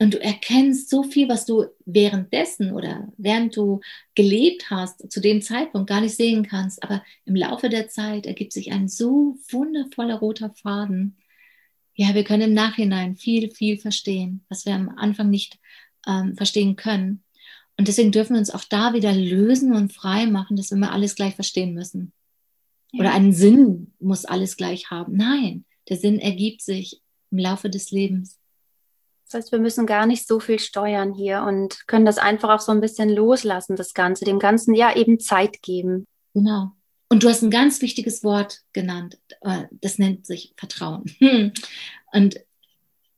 [0.00, 3.80] Und du erkennst so viel, was du währenddessen oder während du
[4.16, 6.82] gelebt hast, zu dem Zeitpunkt gar nicht sehen kannst.
[6.82, 11.16] Aber im Laufe der Zeit ergibt sich ein so wundervoller roter Faden.
[11.94, 15.60] Ja, wir können im Nachhinein viel, viel verstehen, was wir am Anfang nicht
[16.08, 17.22] ähm, verstehen können.
[17.76, 20.92] Und deswegen dürfen wir uns auch da wieder lösen und frei machen, dass wir immer
[20.92, 22.12] alles gleich verstehen müssen.
[22.92, 23.00] Ja.
[23.00, 25.16] Oder einen Sinn muss alles gleich haben.
[25.16, 28.38] Nein, der Sinn ergibt sich im Laufe des Lebens.
[29.34, 32.60] Das heißt, wir müssen gar nicht so viel steuern hier und können das einfach auch
[32.60, 36.06] so ein bisschen loslassen, das Ganze, dem Ganzen ja eben Zeit geben.
[36.34, 36.70] Genau.
[37.08, 39.18] Und du hast ein ganz wichtiges Wort genannt.
[39.40, 41.04] Äh, das nennt sich Vertrauen.
[42.12, 42.36] Und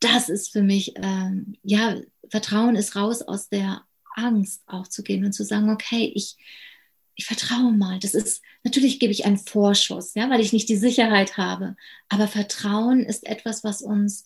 [0.00, 1.96] das ist für mich, ähm, ja,
[2.30, 3.82] Vertrauen ist raus aus der
[4.14, 6.36] Angst auch zu gehen und zu sagen, okay, ich,
[7.14, 7.98] ich vertraue mal.
[7.98, 11.76] Das ist, natürlich gebe ich einen Vorschuss, ja, weil ich nicht die Sicherheit habe.
[12.08, 14.24] Aber Vertrauen ist etwas, was uns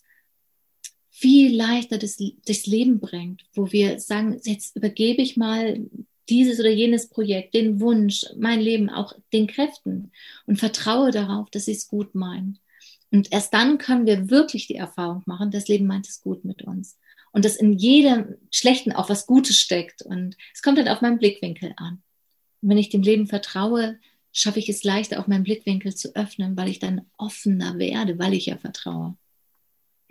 [1.21, 5.85] viel leichter das, durchs Leben bringt, wo wir sagen, jetzt übergebe ich mal
[6.29, 10.11] dieses oder jenes Projekt, den Wunsch, mein Leben, auch den Kräften
[10.47, 12.57] und vertraue darauf, dass sie es gut meinen.
[13.11, 16.63] Und erst dann können wir wirklich die Erfahrung machen, das Leben meint es gut mit
[16.63, 16.97] uns
[17.31, 20.01] und dass in jedem Schlechten auch was Gutes steckt.
[20.01, 22.01] Und es kommt halt auf meinen Blickwinkel an.
[22.61, 23.99] Und wenn ich dem Leben vertraue,
[24.31, 28.33] schaffe ich es leichter, auch meinen Blickwinkel zu öffnen, weil ich dann offener werde, weil
[28.33, 29.15] ich ja vertraue.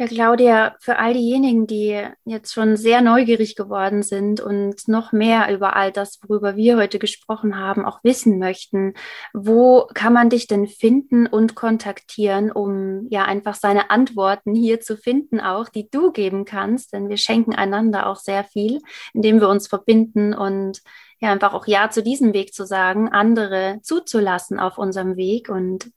[0.01, 5.53] Ja, Claudia, für all diejenigen, die jetzt schon sehr neugierig geworden sind und noch mehr
[5.53, 8.95] über all das, worüber wir heute gesprochen haben, auch wissen möchten,
[9.35, 14.97] wo kann man dich denn finden und kontaktieren, um ja einfach seine Antworten hier zu
[14.97, 18.81] finden, auch die du geben kannst, denn wir schenken einander auch sehr viel,
[19.13, 20.81] indem wir uns verbinden und
[21.19, 25.51] ja einfach auch Ja zu diesem Weg zu sagen, andere zuzulassen auf unserem Weg.
[25.51, 25.93] Und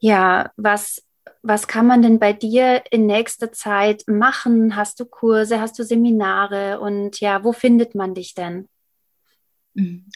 [0.00, 1.00] ja, was
[1.42, 4.76] was kann man denn bei dir in nächster Zeit machen?
[4.76, 8.68] Hast du Kurse, hast du Seminare und ja, wo findet man dich denn?
[9.74, 10.06] Mhm.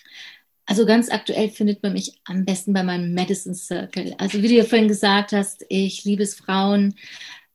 [0.66, 4.14] Also ganz aktuell findet man mich am besten bei meinem Medicine Circle.
[4.18, 6.94] Also wie du ja vorhin gesagt hast, ich liebe es, Frauen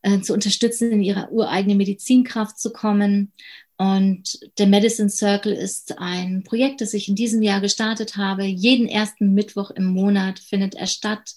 [0.01, 3.33] äh, zu unterstützen, in ihrer ureigenen Medizinkraft zu kommen.
[3.77, 8.43] Und der Medicine Circle ist ein Projekt, das ich in diesem Jahr gestartet habe.
[8.43, 11.35] Jeden ersten Mittwoch im Monat findet er statt.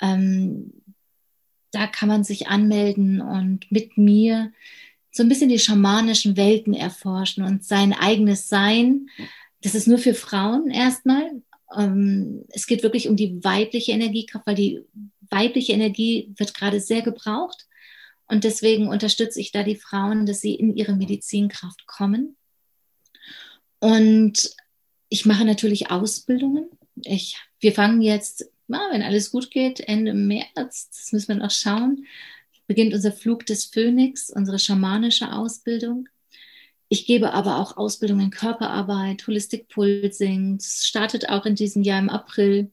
[0.00, 0.79] Ähm,
[1.72, 4.52] da kann man sich anmelden und mit mir
[5.12, 9.08] so ein bisschen die schamanischen Welten erforschen und sein eigenes Sein.
[9.62, 11.42] Das ist nur für Frauen erstmal.
[11.76, 14.80] Ähm, es geht wirklich um die weibliche Energiekraft, weil die
[15.30, 17.66] weibliche Energie wird gerade sehr gebraucht.
[18.26, 22.36] Und deswegen unterstütze ich da die Frauen, dass sie in ihre Medizinkraft kommen.
[23.80, 24.54] Und
[25.08, 26.70] ich mache natürlich Ausbildungen.
[27.02, 31.50] Ich, wir fangen jetzt ja, wenn alles gut geht, Ende März, das müssen wir noch
[31.50, 32.06] schauen,
[32.66, 36.08] beginnt unser Flug des Phönix, unsere schamanische Ausbildung.
[36.88, 40.56] Ich gebe aber auch Ausbildung in Körperarbeit, Holistic Pulsing.
[40.58, 42.72] Das startet auch in diesem Jahr im April.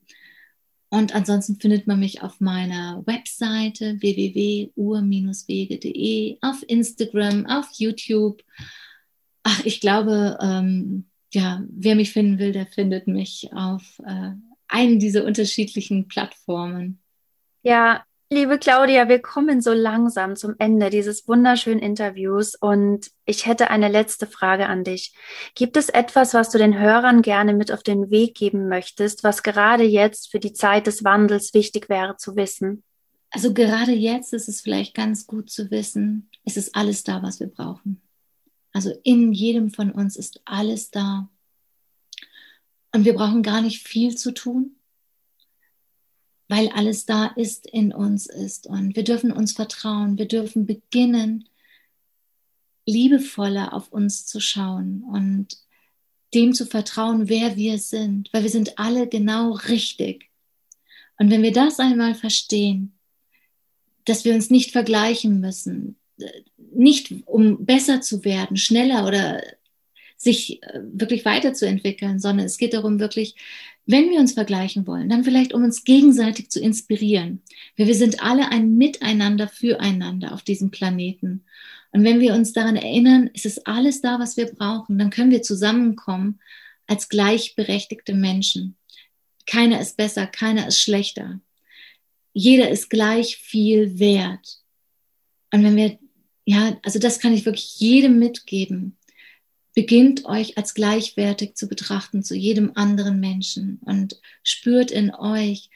[0.89, 8.41] Und ansonsten findet man mich auf meiner Webseite www.ur-wege.de, auf Instagram, auf YouTube.
[9.43, 14.31] Ach, ich glaube, ähm, ja, wer mich finden will, der findet mich auf äh,
[14.67, 16.99] einen dieser unterschiedlichen Plattformen.
[17.63, 23.69] Ja, liebe Claudia, wir kommen so langsam zum Ende dieses wunderschönen Interviews und ich hätte
[23.69, 25.13] eine letzte Frage an dich.
[25.55, 29.43] Gibt es etwas, was du den Hörern gerne mit auf den Weg geben möchtest, was
[29.43, 32.83] gerade jetzt für die Zeit des Wandels wichtig wäre zu wissen?
[33.29, 37.39] Also gerade jetzt ist es vielleicht ganz gut zu wissen, es ist alles da, was
[37.39, 38.01] wir brauchen.
[38.71, 41.29] Also in jedem von uns ist alles da,
[42.97, 44.75] und wir brauchen gar nicht viel zu tun,
[46.47, 48.65] weil alles da ist, in uns ist.
[48.65, 50.17] Und wir dürfen uns vertrauen.
[50.17, 51.47] Wir dürfen beginnen,
[52.87, 55.59] liebevoller auf uns zu schauen und
[56.33, 60.31] dem zu vertrauen, wer wir sind, weil wir sind alle genau richtig.
[61.19, 62.97] Und wenn wir das einmal verstehen,
[64.05, 65.97] dass wir uns nicht vergleichen müssen,
[66.73, 69.43] nicht um besser zu werden, schneller oder
[70.17, 73.35] sich äh, wirklich weiterzuentwickeln, sondern es geht darum, wirklich,
[73.85, 77.41] wenn wir uns vergleichen wollen, dann vielleicht um uns gegenseitig zu inspirieren.
[77.77, 81.45] Weil wir sind alle ein Miteinander füreinander auf diesem Planeten.
[81.91, 85.31] Und wenn wir uns daran erinnern, ist es alles da, was wir brauchen, dann können
[85.31, 86.39] wir zusammenkommen
[86.87, 88.75] als gleichberechtigte Menschen.
[89.45, 91.39] Keiner ist besser, keiner ist schlechter.
[92.33, 94.59] Jeder ist gleich viel wert.
[95.53, 95.97] Und wenn wir,
[96.45, 98.96] ja, also das kann ich wirklich jedem mitgeben.
[99.77, 105.69] Beginnt euch als gleichwertig zu betrachten zu jedem anderen Menschen und spürt in euch,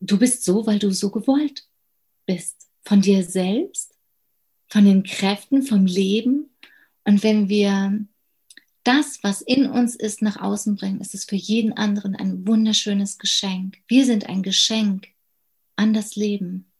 [0.00, 1.66] du bist so, weil du so gewollt
[2.24, 2.66] bist.
[2.82, 3.92] Von dir selbst,
[4.68, 6.56] von den Kräften, vom Leben.
[7.04, 8.06] Und wenn wir
[8.82, 13.18] das, was in uns ist, nach außen bringen, ist es für jeden anderen ein wunderschönes
[13.18, 13.76] Geschenk.
[13.88, 15.08] Wir sind ein Geschenk
[15.76, 16.72] an das Leben.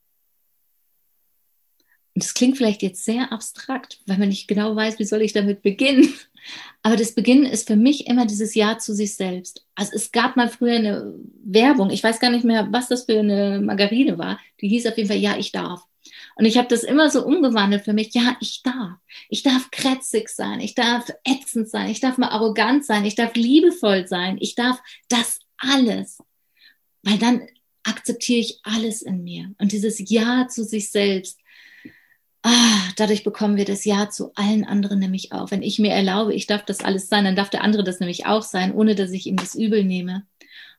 [2.15, 5.33] Und das klingt vielleicht jetzt sehr abstrakt, weil man nicht genau weiß, wie soll ich
[5.33, 6.13] damit beginnen.
[6.83, 9.65] Aber das Beginnen ist für mich immer dieses Ja zu sich selbst.
[9.75, 13.19] Also es gab mal früher eine Werbung, ich weiß gar nicht mehr, was das für
[13.19, 14.39] eine Margarine war.
[14.61, 15.83] Die hieß auf jeden Fall Ja, ich darf.
[16.37, 18.15] Und ich habe das immer so umgewandelt für mich.
[18.15, 18.99] Ja, ich darf.
[19.29, 20.61] Ich darf krätzig sein.
[20.61, 21.91] Ich darf ätzend sein.
[21.91, 23.05] Ich darf mal arrogant sein.
[23.05, 24.37] Ich darf liebevoll sein.
[24.41, 26.19] Ich darf das alles.
[27.03, 27.43] Weil dann
[27.85, 29.55] akzeptiere ich alles in mir.
[29.59, 31.39] Und dieses Ja zu sich selbst,
[32.45, 35.51] ah, dadurch bekommen wir das Ja zu allen anderen nämlich auch.
[35.51, 38.27] Wenn ich mir erlaube, ich darf das alles sein, dann darf der andere das nämlich
[38.27, 40.27] auch sein, ohne dass ich ihm das übel nehme.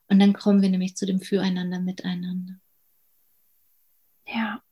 [0.08, 2.54] Und dann kommen wir nämlich zu dem Füreinander, Miteinander.
[4.26, 4.62] Ja,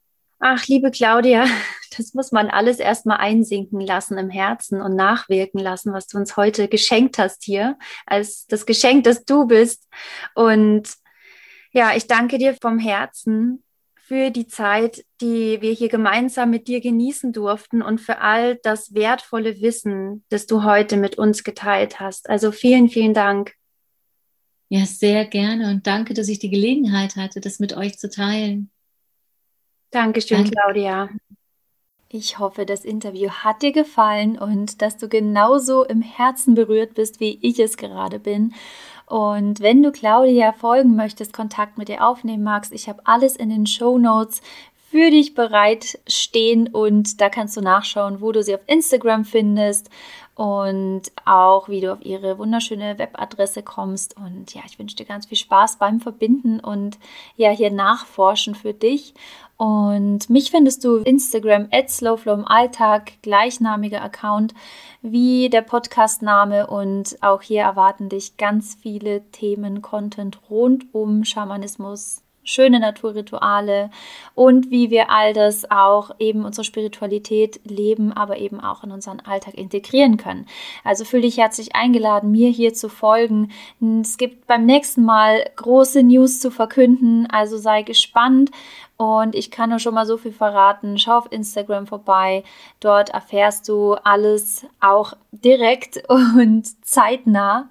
[0.47, 1.47] Ach, liebe Claudia,
[1.97, 6.37] das muss man alles erstmal einsinken lassen im Herzen und nachwirken lassen, was du uns
[6.37, 9.89] heute geschenkt hast hier, als das Geschenk, das du bist.
[10.35, 10.93] Und
[11.73, 13.64] ja, ich danke dir vom Herzen
[14.07, 18.93] für die Zeit, die wir hier gemeinsam mit dir genießen durften und für all das
[18.93, 22.29] wertvolle Wissen, das du heute mit uns geteilt hast.
[22.29, 23.55] Also vielen, vielen Dank.
[24.69, 28.71] Ja, sehr gerne und danke, dass ich die Gelegenheit hatte, das mit euch zu teilen.
[29.91, 30.51] Dankeschön, Danke.
[30.51, 31.09] Claudia.
[32.11, 37.21] Ich hoffe, das Interview hat dir gefallen und dass du genauso im Herzen berührt bist,
[37.21, 38.53] wie ich es gerade bin.
[39.07, 43.51] Und wenn du Claudia folgen möchtest, Kontakt mit ihr aufnehmen magst, ich habe alles in
[43.51, 44.41] den Show Notes
[44.91, 49.91] für dich bereitstehen und da kannst du nachschauen, wo du sie auf Instagram findest
[50.37, 54.17] und auch wie du auf ihre wunderschöne Webadresse kommst.
[54.17, 56.99] Und ja, ich wünsche dir ganz viel Spaß beim Verbinden und
[57.37, 59.15] ja, hier nachforschen für dich.
[59.57, 64.53] Und mich findest du Instagram at Slowflow im Alltag, gleichnamiger Account
[65.03, 66.67] wie der Podcastname.
[66.67, 73.91] Und auch hier erwarten dich ganz viele Themen, Content rund um Schamanismus, schöne Naturrituale
[74.35, 79.21] und wie wir all das auch eben unsere Spiritualität leben, aber eben auch in unseren
[79.21, 80.47] Alltag integrieren können.
[80.85, 83.51] Also fühle dich herzlich eingeladen, mir hier zu folgen.
[84.03, 88.51] Es gibt beim nächsten Mal große News zu verkünden, also sei gespannt.
[88.97, 90.99] Und ich kann nur schon mal so viel verraten.
[90.99, 92.45] Schau auf Instagram vorbei.
[92.81, 97.69] Dort erfährst du alles auch direkt und zeitnah.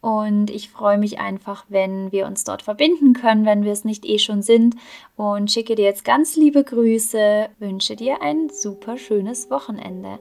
[0.00, 4.06] Und ich freue mich einfach, wenn wir uns dort verbinden können, wenn wir es nicht
[4.06, 4.76] eh schon sind.
[5.16, 10.18] Und schicke dir jetzt ganz liebe Grüße, wünsche dir ein super schönes Wochenende.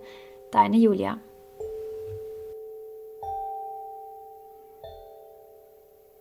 [0.51, 1.17] Deine Julia.